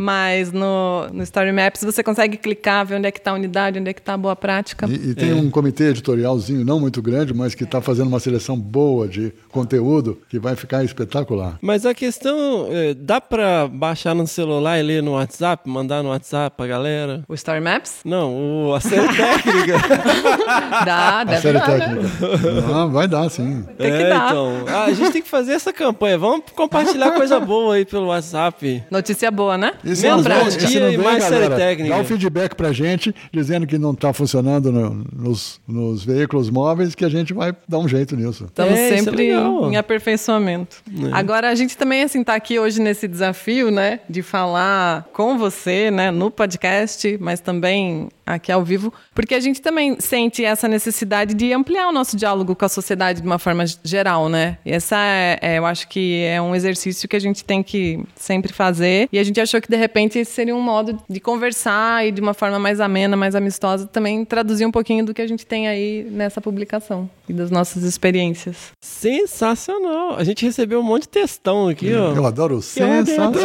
[0.00, 3.78] Mas no, no Story Maps você consegue clicar, ver onde é que tá a unidade,
[3.78, 4.86] onde é que tá a boa prática.
[4.88, 8.58] E, e tem um comitê editorialzinho, não muito grande, mas que está fazendo uma seleção
[8.58, 11.58] boa de conteúdo que vai ficar espetacular.
[11.60, 16.08] Mas a questão, é, dá pra baixar no celular e ler no WhatsApp, mandar no
[16.08, 17.22] WhatsApp pra galera?
[17.28, 18.00] O Story Maps?
[18.02, 19.78] Não, o, a série técnica.
[20.86, 21.78] Dá, A deve série dar, né?
[21.78, 22.08] técnica.
[22.74, 23.64] Ah, vai dar, sim.
[23.76, 24.30] Tem que é, dar.
[24.30, 24.64] então.
[24.66, 26.16] Ah, a gente tem que fazer essa campanha.
[26.16, 28.82] Vamos compartilhar coisa boa aí pelo WhatsApp.
[28.90, 29.74] Notícia boa, né?
[29.90, 31.94] E se Menos vem, se não e vem, mais galera, técnica.
[31.96, 36.94] Dá o feedback pra gente, dizendo que não está funcionando no- nos, nos veículos móveis,
[36.94, 38.44] que a gente vai dar um jeito nisso.
[38.44, 39.70] Estamos É, é sempre legal.
[39.72, 40.76] em aperfeiçoamento.
[41.12, 44.00] Agora, a gente também, assim, tá aqui hoje nesse desafio, né?
[44.08, 46.10] De falar com você, né?
[46.10, 48.92] No podcast, mas também aqui ao vivo.
[49.14, 53.20] Porque a gente também sente essa necessidade de ampliar o nosso diálogo com a sociedade
[53.20, 54.58] de uma forma geral, né?
[54.64, 58.00] E essa, é, é, eu acho que é um exercício que a gente tem que
[58.14, 59.08] sempre fazer.
[59.12, 62.20] E a gente achou que, de repente, esse seria um modo de conversar e de
[62.20, 65.68] uma forma mais amena, mais amistosa, também traduzir um pouquinho do que a gente tem
[65.68, 68.72] aí nessa publicação e das nossas experiências.
[68.80, 70.16] Sensacional.
[70.16, 72.14] A gente recebeu um monte de textão aqui, ó.
[72.14, 73.32] Eu adoro o sensacional.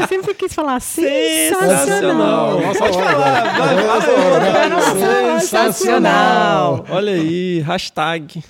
[0.00, 1.86] Eu sempre quis falar sensacional.
[1.86, 2.73] Sensacional.
[2.78, 3.52] Nossa hora agora.
[3.58, 5.40] Vai, vai, hora, né?
[5.40, 6.84] Sensacional!
[6.88, 8.42] Olha aí, hashtag.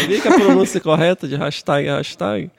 [0.00, 2.50] Sabia que a pronúncia correta de hashtag é hashtag?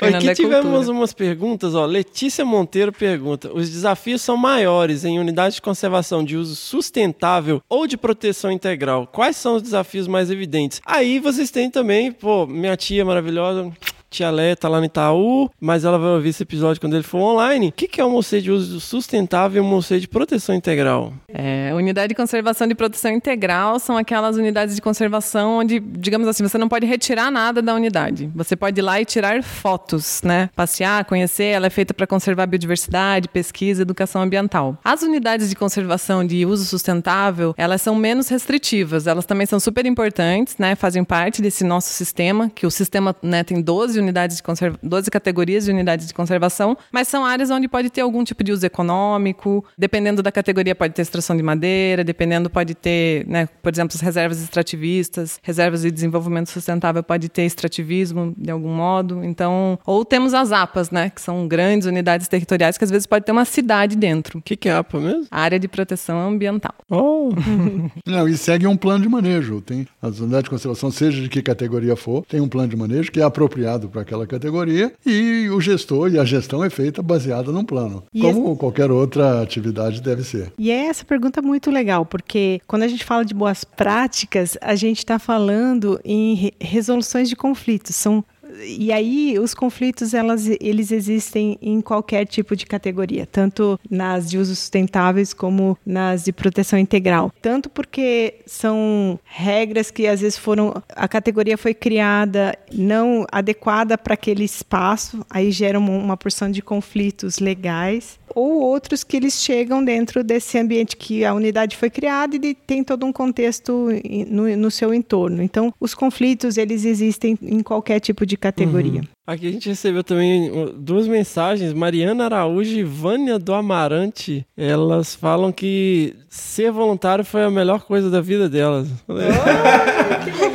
[0.00, 0.92] Aqui é tivemos cultura.
[0.92, 1.86] umas perguntas, ó.
[1.86, 7.86] Letícia Monteiro pergunta: os desafios são maiores em unidades de conservação de uso sustentável ou
[7.86, 9.06] de proteção integral?
[9.06, 10.80] Quais são os desafios mais evidentes?
[10.84, 13.72] Aí vocês têm também, pô, minha tia maravilhosa.
[14.10, 17.18] Tia Lé tá lá no Itaú, mas ela vai ouvir esse episódio quando ele for
[17.18, 17.68] online.
[17.68, 21.12] O que, que é um moceiro de uso sustentável e um moceiro de proteção integral?
[21.28, 26.42] É, unidade de conservação de proteção integral são aquelas unidades de conservação onde, digamos assim,
[26.42, 28.30] você não pode retirar nada da unidade.
[28.34, 30.48] Você pode ir lá e tirar fotos, né?
[30.56, 31.44] Passear, conhecer.
[31.44, 34.78] Ela é feita para conservar a biodiversidade, pesquisa, educação ambiental.
[34.82, 39.06] As unidades de conservação de uso sustentável, elas são menos restritivas.
[39.06, 40.74] Elas também são super importantes, né?
[40.74, 45.10] Fazem parte desse nosso sistema, que o sistema né, tem 12 unidades de conserva 12
[45.10, 48.64] categorias de unidades de conservação, mas são áreas onde pode ter algum tipo de uso
[48.64, 53.94] econômico, dependendo da categoria pode ter extração de madeira, dependendo pode ter, né, por exemplo,
[53.94, 59.24] as reservas extrativistas, reservas de desenvolvimento sustentável pode ter extrativismo de algum modo.
[59.24, 63.24] Então, ou temos as APAs, né, que são grandes unidades territoriais que às vezes pode
[63.24, 64.38] ter uma cidade dentro.
[64.38, 65.26] O que, que é APA mesmo?
[65.30, 66.74] Área de proteção ambiental.
[66.90, 67.30] Oh,
[68.06, 69.60] Não, e segue um plano de manejo.
[69.60, 73.10] Tem as unidades de conservação, seja de que categoria for, tem um plano de manejo
[73.10, 77.50] que é apropriado para aquela categoria e o gestor e a gestão é feita baseada
[77.52, 80.52] num plano, E como qualquer outra atividade deve ser.
[80.58, 84.74] E é essa pergunta muito legal, porque quando a gente fala de boas práticas, a
[84.74, 87.94] gente está falando em re- resoluções de conflitos.
[87.96, 88.24] São
[88.64, 94.38] e aí os conflitos elas, eles existem em qualquer tipo de categoria, tanto nas de
[94.38, 97.32] uso sustentáveis como nas de proteção integral.
[97.40, 104.14] Tanto porque são regras que às vezes foram a categoria foi criada não adequada para
[104.14, 109.84] aquele espaço, aí gera uma, uma porção de conflitos legais ou outros que eles chegam
[109.84, 113.88] dentro desse ambiente que a unidade foi criada e de- tem todo um contexto
[114.28, 115.42] no, no seu entorno.
[115.42, 119.02] Então, os conflitos eles existem em qualquer tipo de categoria.
[119.26, 121.72] Aqui a gente recebeu também duas mensagens.
[121.74, 124.46] Mariana Araújo e Vânia do Amarante.
[124.56, 128.88] Elas falam que ser voluntário foi a melhor coisa da vida delas.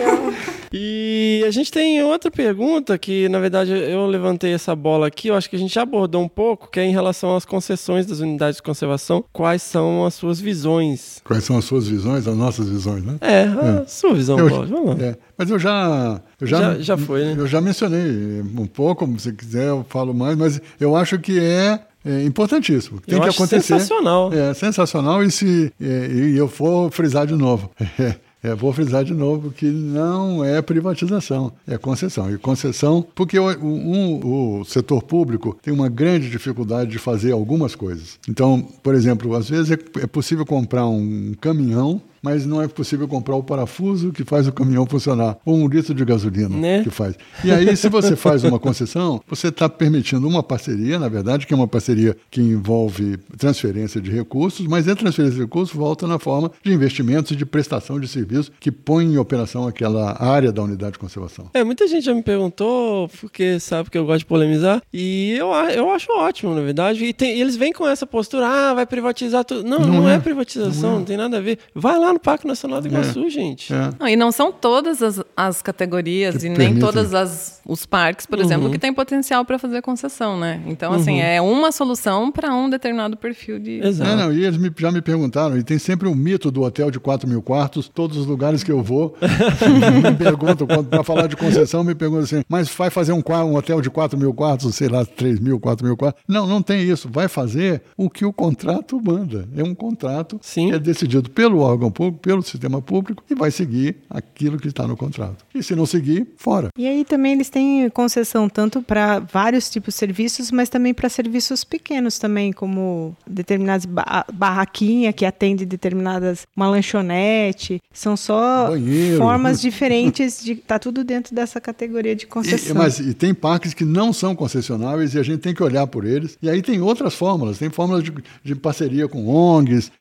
[0.76, 5.28] E a gente tem outra pergunta que, na verdade, eu levantei essa bola aqui.
[5.28, 8.07] Eu acho que a gente já abordou um pouco, que é em relação às concessões
[8.07, 9.24] das unidades de conservação.
[9.32, 11.21] Quais são as suas visões?
[11.24, 13.17] Quais são as suas visões, as nossas visões, né?
[13.21, 14.76] É, a sua visão, Eu- Cláudio.
[14.76, 15.05] Vamos lá.
[15.05, 17.36] É, mas eu já, eu já, Já- já foi, né?
[17.38, 21.80] Eu já mencionei um pouco, se quiser eu falo mais, mas eu acho que é,
[22.03, 22.99] é importantíssimo.
[23.01, 23.61] Tem Eu que acho acontecer.
[23.80, 24.34] sensacional.
[24.34, 27.69] É sensacional e se é, e eu for frisar de novo.
[27.99, 28.15] É,
[28.56, 32.30] vou frisar de novo que não é privatização, é concessão.
[32.32, 37.32] E concessão, porque o, o- um- o setor público tem uma grande dificuldade de fazer
[37.32, 38.20] algumas coisas.
[38.28, 43.07] Então, por exemplo, às vezes é, é possível comprar um caminhão mas não é possível
[43.07, 46.82] comprar o parafuso que faz o caminhão funcionar, ou um litro de gasolina Né?
[46.84, 47.15] que faz.
[47.43, 51.53] E aí, se você faz uma concessão, você está permitindo uma parceria, na verdade, que
[51.53, 56.17] é uma parceria que envolve transferência de recursos, mas a transferência de recursos volta na
[56.17, 60.63] forma de investimentos e de prestação de serviços que põe em operação aquela área da
[60.63, 61.49] unidade de conservação.
[61.53, 65.47] É, muita gente já me perguntou, porque sabe que eu gosto de polemizar, e eu,
[65.76, 67.03] eu acho ótimo, na verdade.
[67.03, 69.63] E, tem- e eles vêm com essa postura, ah, vai privatizar tudo.
[69.67, 70.15] Não, não, Não é.
[70.15, 70.19] é.
[70.19, 71.57] privatização, não, tem nada a ver.
[71.74, 73.74] Vai lá no Parque Nacional do Iguaçu, gente.
[73.74, 73.89] É.
[73.99, 76.80] Não, e não são todas as, as categorias Que e nem permitem.
[76.82, 80.61] todas as os parques, por exemplo, que têm potencial para fazer concessão, né?
[80.68, 83.80] Então, assim, é uma solução para um determinado perfil de.
[83.80, 84.09] Exato.
[84.11, 86.91] É, não, e eles me- já me perguntaram, e tem sempre o mito do hotel
[86.91, 89.16] de 4 mil quartos, todos os lugares que eu vou,
[90.03, 93.80] me perguntam, para falar de concessão, me perguntam assim, mas vai fazer um, um hotel
[93.82, 96.22] de 4 mil quartos, sei lá, 3 mil, 4 mil quartos?
[96.28, 97.07] Não, não tem isso.
[97.11, 99.47] Vai fazer o que o contrato manda.
[99.55, 100.70] É um contrato Sim.
[100.70, 104.88] que é decidido pelo órgão público, pelo sistema público, e vai seguir aquilo que está
[104.88, 105.45] no contrato.
[105.54, 106.70] E se não seguir, fora.
[106.78, 111.10] E aí também eles têm concessão tanto para vários tipos de serviços, mas também para
[111.10, 117.82] serviços pequenos também, como determinadas ba barraquinha que atende determinadas uma lanchonete.
[117.91, 119.18] São só Banheiro.
[119.18, 122.76] formas diferentes de tá tudo dentro dessa categoria de E, concessão.
[122.76, 126.06] mas e tem parques que não são concessionáveis e a gente tem que olhar por
[126.06, 126.38] eles.
[126.41, 129.91] E aí tem outras fórmulas, tem fórmulas de, de parceria com ONGs,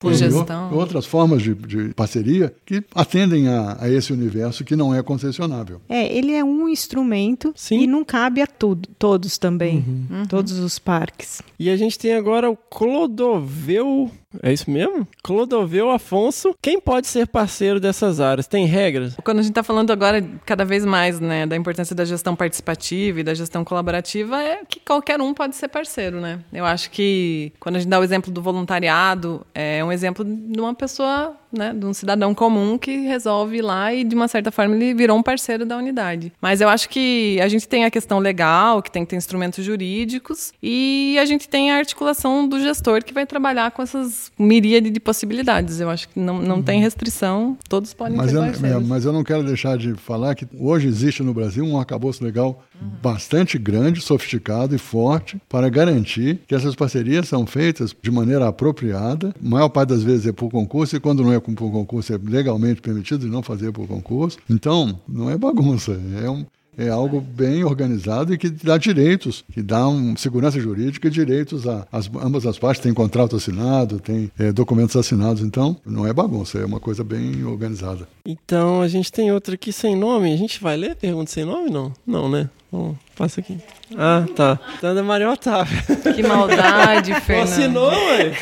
[0.73, 5.81] outras formas de, de parceria que atendem a, a esse universo que não é concessionável.
[5.89, 7.81] É, ele é um instrumento Sim.
[7.81, 10.27] e não cabe a tudo, todos também, Uhum.
[10.27, 11.43] todos os parques.
[11.59, 14.11] E a gente tem agora o Clodoveu
[14.43, 15.07] É isso mesmo?
[15.23, 18.47] Clodoveu Afonso, quem pode ser parceiro dessas áreas?
[18.47, 19.17] Tem regras?
[19.25, 23.21] Quando a gente está falando agora cada vez mais né, da importância da gestão participativa
[23.21, 26.41] e da gestão colaborativa, é que qualquer um pode ser parceiro, né?
[26.53, 30.61] Eu acho que quando a gente dá o exemplo do voluntariado, é um exemplo de
[30.61, 34.51] uma pessoa né, de um cidadão comum que resolve ir lá e, de uma certa
[34.51, 36.33] forma, ele virou um parceiro da unidade.
[36.41, 39.65] Mas eu acho que a gente tem a questão legal, que tem que ter instrumentos
[39.65, 44.91] jurídicos, e a gente tem a articulação do gestor que vai trabalhar com essas miríade
[44.91, 45.81] de possibilidades.
[45.81, 46.63] Eu acho que não, não uhum.
[46.63, 48.43] tem restrição, todos podem mas eu.
[48.81, 52.63] Mas eu não quero deixar de falar que hoje existe no Brasil um arcabouço legal
[52.81, 52.89] uhum.
[53.03, 59.35] bastante grande, sofisticado e forte para garantir que essas parcerias são feitas de maneira apropriada.
[59.45, 62.19] A maior parte das vezes é por concurso, e quando não é por concurso é
[62.23, 64.39] legalmente permitido não fazer por concurso.
[64.49, 66.45] Então, não é bagunça, é um,
[66.77, 71.69] é algo bem organizado e que dá direitos, que dá um, segurança jurídica e direitos
[71.69, 72.83] a as, ambas as partes.
[72.83, 77.45] Tem contrato assinado, tem é, documentos assinados, então não é bagunça, é uma coisa bem
[77.45, 78.09] organizada.
[78.25, 80.33] Então a gente tem outra aqui sem nome.
[80.33, 81.71] A gente vai ler pergunta sem nome?
[81.71, 82.49] Não, não, né?
[82.71, 83.59] Bom, passa aqui.
[83.97, 84.59] Ah, tá.
[84.81, 85.29] Tá da Maria.
[86.15, 87.45] Que maldade, Fernando.
[87.45, 88.33] Assinou, ué?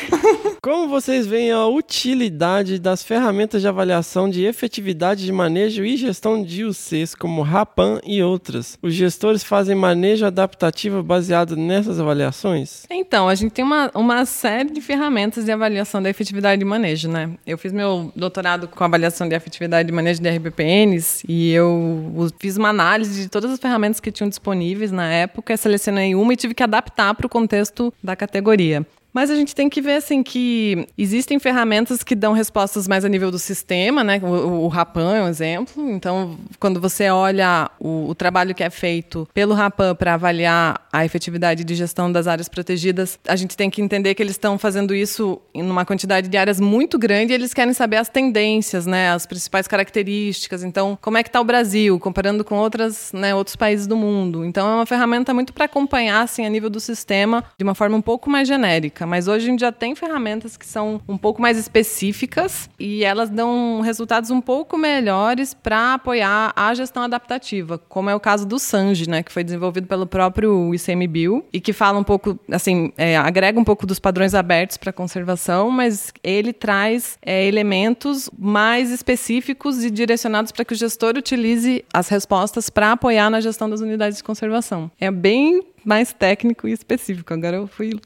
[0.63, 6.43] Como vocês veem a utilidade das ferramentas de avaliação de efetividade de manejo e gestão
[6.43, 8.77] de UCs, como RAPAN e outras?
[8.79, 12.85] Os gestores fazem manejo adaptativo baseado nessas avaliações?
[12.91, 17.09] Então, a gente tem uma, uma série de ferramentas de avaliação da efetividade de manejo,
[17.09, 17.31] né?
[17.45, 22.57] Eu fiz meu doutorado com avaliação de efetividade de manejo de RBPNs e eu fiz
[22.57, 24.29] uma análise de todas as ferramentas que tinham
[24.61, 28.85] disponíveis na época, selecionei uma e tive que adaptar para o contexto da categoria.
[29.13, 33.09] Mas a gente tem que ver assim que existem ferramentas que dão respostas mais a
[33.09, 34.21] nível do sistema, né?
[34.23, 35.89] O, Rapan é um exemplo.
[35.91, 41.03] Então, quando você olha o, o trabalho que é feito pelo Rapan para avaliar a
[41.03, 44.95] efetividade de gestão das áreas protegidas, a gente tem que entender que eles estão fazendo
[44.95, 49.11] isso em uma quantidade de áreas muito grande e eles querem saber as tendências, né?
[49.11, 50.63] As principais características.
[50.63, 54.45] Então, como é que está o Brasil comparando com outras, né, outros países do mundo?
[54.45, 57.97] Então, é uma ferramenta muito para acompanhar assim a nível do sistema de uma forma
[57.97, 61.41] um pouco mais genérica mas hoje a gente já tem ferramentas que são um pouco
[61.41, 68.09] mais específicas e elas dão resultados um pouco melhores para apoiar a gestão adaptativa, como
[68.09, 71.99] é o caso do Sanji, né, que foi desenvolvido pelo próprio ICMBio e que fala
[71.99, 77.17] um pouco, assim, é, agrega um pouco dos padrões abertos para conservação, mas ele traz
[77.21, 83.29] é, elementos mais específicos e direcionados para que o gestor utilize as respostas para apoiar
[83.29, 84.91] na gestão das unidades de conservação.
[84.99, 87.33] É bem mais técnico e específico.
[87.33, 87.99] Agora eu fui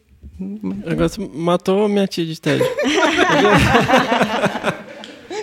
[0.86, 2.66] Agora você matou minha tia de tédio.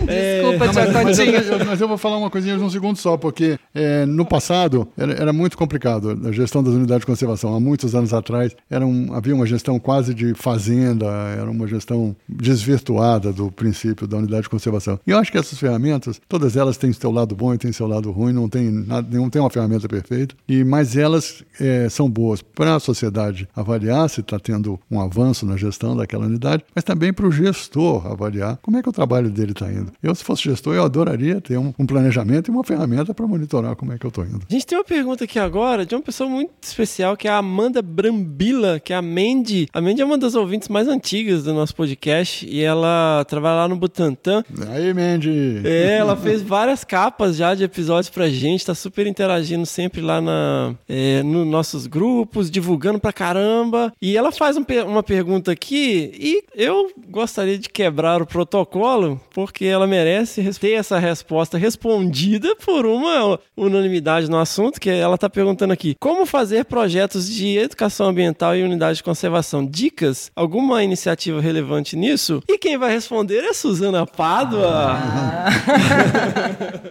[0.05, 2.97] Desculpa, é, não, mas, mas, eu, mas, eu, vou falar uma coisinha de um segundo
[2.97, 7.55] só, porque é, no passado era, era, muito complicado a gestão das unidades de conservação.
[7.55, 11.05] Há muitos anos atrás era um, havia uma gestão quase de fazenda,
[11.37, 14.99] era uma gestão desvirtuada do princípio da unidade de conservação.
[15.05, 17.87] E eu acho que essas ferramentas, todas elas têm seu lado bom e têm seu
[17.87, 22.09] lado ruim, não tem, nada, não tem uma ferramenta perfeita, e, mas elas é, são
[22.09, 26.83] boas para a sociedade avaliar se está tendo um avanço na gestão daquela unidade, mas
[26.83, 29.92] também para o gestor avaliar como é que o trabalho dele está indo.
[30.01, 33.75] Eu, se fosse gestor, eu adoraria ter um, um planejamento e uma ferramenta para monitorar
[33.75, 34.41] como é que eu estou indo.
[34.49, 37.37] A gente tem uma pergunta aqui agora de uma pessoa muito especial, que é a
[37.37, 39.67] Amanda Brambila, que é a Mandy.
[39.73, 43.67] A Mandy é uma das ouvintes mais antigas do nosso podcast e ela trabalha lá
[43.67, 44.43] no Butantan.
[44.69, 45.61] Aí, Mandy!
[45.63, 50.21] É, ela fez várias capas já de episódios pra gente, tá super interagindo sempre lá
[50.21, 53.93] na, é, nos nossos grupos, divulgando pra caramba.
[54.01, 59.65] E ela faz um, uma pergunta aqui e eu gostaria de quebrar o protocolo, porque
[59.65, 65.73] ela merece ter essa resposta respondida por uma unanimidade no assunto, que ela está perguntando
[65.73, 69.65] aqui: como fazer projetos de educação ambiental e unidade de conservação?
[69.65, 70.31] Dicas?
[70.35, 72.41] Alguma iniciativa relevante nisso?
[72.47, 74.69] E quem vai responder é Suzana Pádua.
[74.93, 75.49] Ah.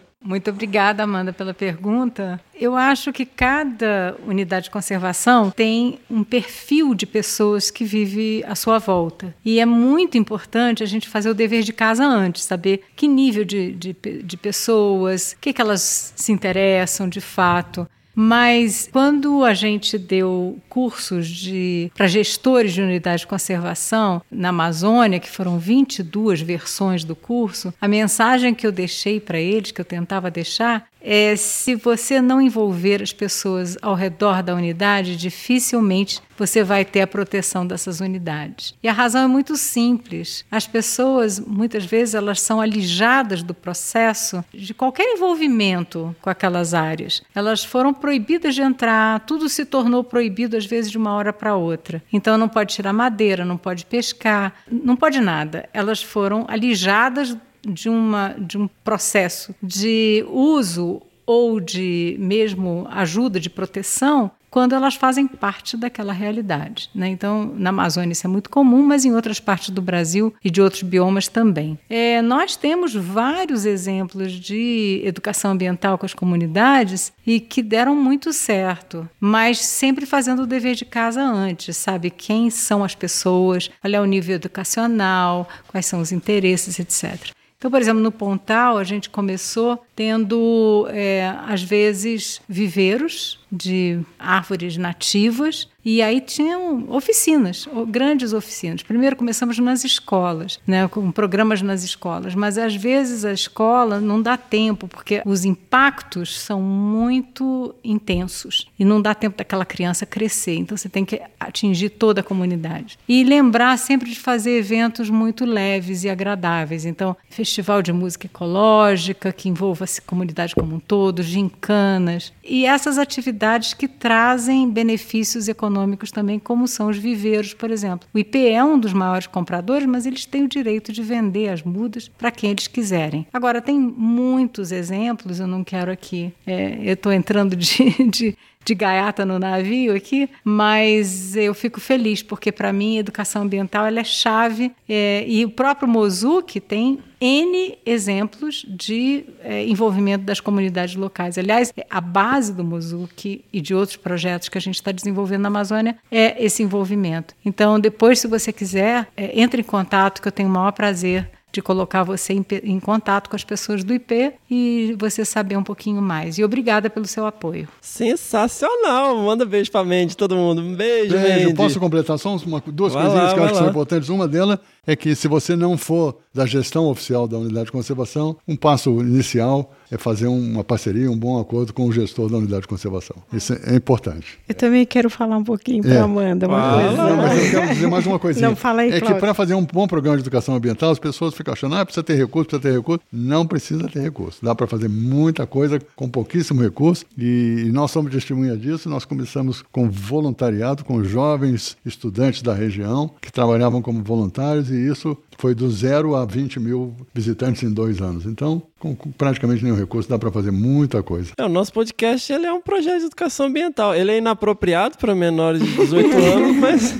[0.22, 2.40] Muito obrigada, Amanda, pela pergunta.
[2.54, 8.54] Eu acho que cada unidade de conservação tem um perfil de pessoas que vive à
[8.54, 9.34] sua volta.
[9.44, 13.44] E é muito importante a gente fazer o dever de casa antes, saber que nível
[13.44, 13.92] de, de,
[14.22, 17.88] de pessoas, o que, que elas se interessam de fato.
[18.14, 25.20] Mas quando a gente deu cursos de para gestores de unidade de conservação na Amazônia,
[25.20, 29.84] que foram 22 versões do curso, a mensagem que eu deixei para eles, que eu
[29.84, 36.64] tentava deixar, é se você não envolver as pessoas ao redor da unidade, dificilmente você
[36.64, 38.74] vai ter a proteção dessas unidades.
[38.82, 40.44] E a razão é muito simples.
[40.50, 47.22] As pessoas, muitas vezes, elas são alijadas do processo de qualquer envolvimento com aquelas áreas.
[47.34, 51.54] Elas foram proibidas de entrar, tudo se tornou proibido, às vezes, de uma hora para
[51.54, 52.02] outra.
[52.12, 55.68] Então, não pode tirar madeira, não pode pescar, não pode nada.
[55.72, 57.36] Elas foram alijadas
[57.66, 64.94] de, uma, de um processo de uso ou de mesmo ajuda de proteção quando elas
[64.94, 66.90] fazem parte daquela realidade.
[66.94, 67.08] Né?
[67.08, 70.60] Então, na Amazônia isso é muito comum, mas em outras partes do Brasil e de
[70.60, 71.78] outros biomas também.
[71.88, 78.30] É, nós temos vários exemplos de educação ambiental com as comunidades e que deram muito
[78.30, 82.10] certo, mas sempre fazendo o dever de casa antes, sabe?
[82.10, 87.32] Quem são as pessoas, qual é o nível educacional, quais são os interesses, etc.
[87.62, 94.78] Então, por exemplo, no Pontal, a gente começou tendo, é, às vezes, viveiros de árvores
[94.78, 98.82] nativas e aí tinham oficinas, grandes oficinas.
[98.82, 104.22] Primeiro começamos nas escolas, né, com programas nas escolas, mas às vezes a escola não
[104.22, 110.54] dá tempo, porque os impactos são muito intensos e não dá tempo daquela criança crescer.
[110.54, 112.96] Então você tem que atingir toda a comunidade.
[113.08, 116.84] E lembrar sempre de fazer eventos muito leves e agradáveis.
[116.84, 122.32] Então, festival de música ecológica, que envolva a comunidade como um todo, gincanas.
[122.44, 123.41] E essas atividades
[123.76, 128.08] que trazem benefícios econômicos econômicos também, como são os viveiros, por exemplo.
[128.12, 131.62] O IP é um dos maiores compradores, mas eles têm o direito de vender as
[131.62, 133.26] mudas para quem eles quiserem.
[133.32, 138.74] Agora, tem muitos exemplos, eu não quero aqui, é, eu estou entrando de, de de
[138.74, 144.00] gaiata no navio aqui, mas eu fico feliz porque para mim a educação ambiental ela
[144.00, 150.96] é chave é, e o próprio Mozuki tem N exemplos de é, envolvimento das comunidades
[150.96, 151.38] locais.
[151.38, 155.48] Aliás, a base do Mozuki e de outros projetos que a gente está desenvolvendo na
[155.48, 157.34] Amazônia é esse envolvimento.
[157.44, 161.30] Então, depois, se você quiser, é, entre em contato, que eu tenho o maior prazer
[161.52, 165.62] de colocar você em, em, contato com as pessoas do IP e você saber um
[165.62, 166.38] pouquinho mais.
[166.38, 167.68] E obrigada pelo seu apoio.
[167.80, 169.18] Sensacional!
[169.18, 170.62] Manda beijo pra Mandy, todo mundo.
[170.62, 171.44] Um beijo, beijo.
[171.44, 171.54] Mandy.
[171.54, 174.08] Posso completar só uma, duas vai coisinhas lá, que eu acho que são importantes?
[174.08, 178.36] Uma delas é que se você não for da gestão oficial da unidade de conservação,
[178.48, 182.62] um passo inicial é fazer uma parceria, um bom acordo com o gestor da unidade
[182.62, 183.14] de conservação.
[183.32, 184.38] Isso é importante.
[184.48, 186.00] Eu também quero falar um pouquinho para a é.
[186.00, 186.48] Amanda.
[186.48, 186.96] Uma ah, coisa.
[186.96, 188.48] Não, mas eu quero dizer mais uma coisinha.
[188.48, 191.34] Não, fala aí, É que para fazer um bom programa de educação ambiental, as pessoas
[191.34, 193.00] ficam achando, ah, precisa ter recurso, precisa ter recurso.
[193.12, 194.42] Não precisa ter recurso.
[194.42, 198.88] Dá para fazer muita coisa com pouquíssimo recurso e nós somos testemunha disso.
[198.88, 205.16] Nós começamos com voluntariado, com jovens estudantes da região que trabalhavam como voluntários e isso
[205.38, 208.26] foi do zero a 20 mil visitantes em dois anos.
[208.26, 211.32] Então, com, praticamente nenhum recurso, dá para fazer muita coisa.
[211.38, 213.94] É, o nosso podcast ele é um projeto de educação ambiental.
[213.94, 216.94] Ele é inapropriado para menores de 18 anos, mas.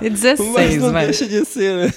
[0.00, 1.04] E 16, mas não mas...
[1.06, 1.92] deixa de ser, né?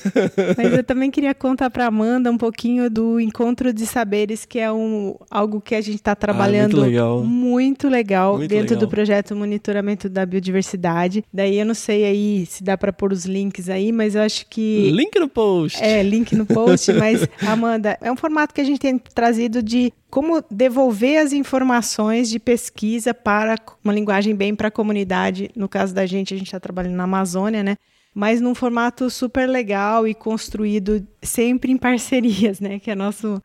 [0.57, 4.71] Mas eu também queria contar para Amanda um pouquinho do Encontro de Saberes, que é
[4.71, 8.87] um, algo que a gente está trabalhando ah, muito legal, muito legal muito dentro legal.
[8.87, 11.23] do projeto Monitoramento da Biodiversidade.
[11.31, 14.47] Daí eu não sei aí se dá para pôr os links aí, mas eu acho
[14.47, 14.89] que.
[14.91, 15.81] Link no post.
[15.83, 19.93] É, link no post, mas, Amanda, é um formato que a gente tem trazido de
[20.09, 25.49] como devolver as informações de pesquisa para uma linguagem bem para a comunidade.
[25.55, 27.77] No caso da gente, a gente está trabalhando na Amazônia, né?
[28.13, 32.77] Mas num formato super legal e construído sempre em parcerias, né?
[32.79, 33.41] Que é nosso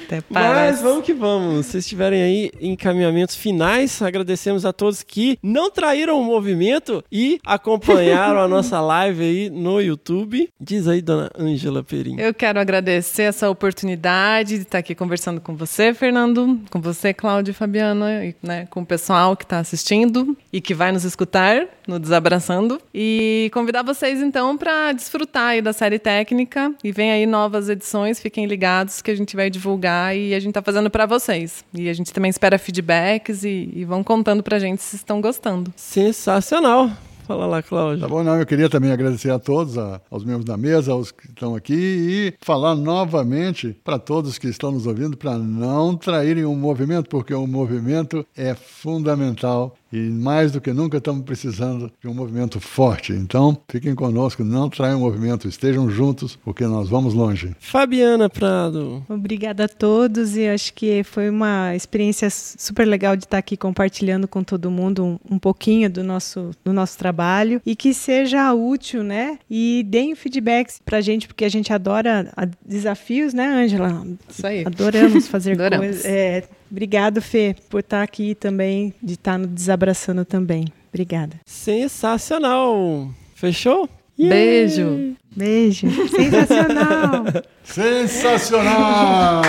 [0.09, 1.67] Até Mas vamos que vamos.
[1.67, 7.03] Se vocês estiverem aí em encaminhamentos finais, agradecemos a todos que não traíram o movimento
[7.11, 10.49] e acompanharam a nossa live aí no YouTube.
[10.59, 12.19] Diz aí, dona Ângela Perim.
[12.19, 17.51] Eu quero agradecer essa oportunidade de estar aqui conversando com você, Fernando, com você, Cláudio
[17.51, 21.67] e Fabiana, e né, com o pessoal que está assistindo e que vai nos escutar
[21.87, 22.81] no Desabraçando.
[22.93, 26.73] E convidar vocês, então, para desfrutar aí da série técnica.
[26.83, 30.49] E vem aí novas edições, fiquem ligados que a gente vai divulgar e a gente
[30.49, 31.63] está fazendo para vocês.
[31.73, 35.19] E a gente também espera feedbacks e, e vão contando para a gente se estão
[35.21, 35.71] gostando.
[35.75, 36.89] Sensacional.
[37.27, 38.01] Fala lá, Cláudio.
[38.01, 41.11] Tá bom, não, eu queria também agradecer a todos, a- aos membros da mesa, aos
[41.11, 46.43] que estão aqui e falar novamente para todos que estão nos ouvindo para não traírem
[46.43, 52.07] o movimento, porque o movimento é fundamental e mais do que nunca estamos precisando de
[52.07, 53.13] um movimento forte.
[53.13, 57.55] Então, fiquem conosco, não traiam o movimento, estejam juntos, porque nós vamos longe.
[57.59, 59.03] Fabiana Prado.
[59.09, 64.27] Obrigada a todos e acho que foi uma experiência super legal de estar aqui compartilhando
[64.27, 69.03] com todo mundo um, um pouquinho do nosso, do nosso trabalho e que seja útil,
[69.03, 69.39] né?
[69.49, 72.31] E deem feedbacks pra gente, porque a gente adora
[72.65, 74.05] desafios, né, Ângela?
[74.27, 74.63] Isso aí.
[74.65, 76.05] Adoramos fazer coisas.
[76.05, 80.65] É, obrigado, Fê, por estar aqui também, de estar no Desabraçando também.
[80.89, 81.37] Obrigada.
[81.45, 83.09] Sensacional.
[83.35, 83.87] Fechou?
[84.17, 85.15] Beijo.
[85.35, 85.87] Beijo.
[86.09, 87.23] Sensacional.
[87.63, 89.43] Sensacional!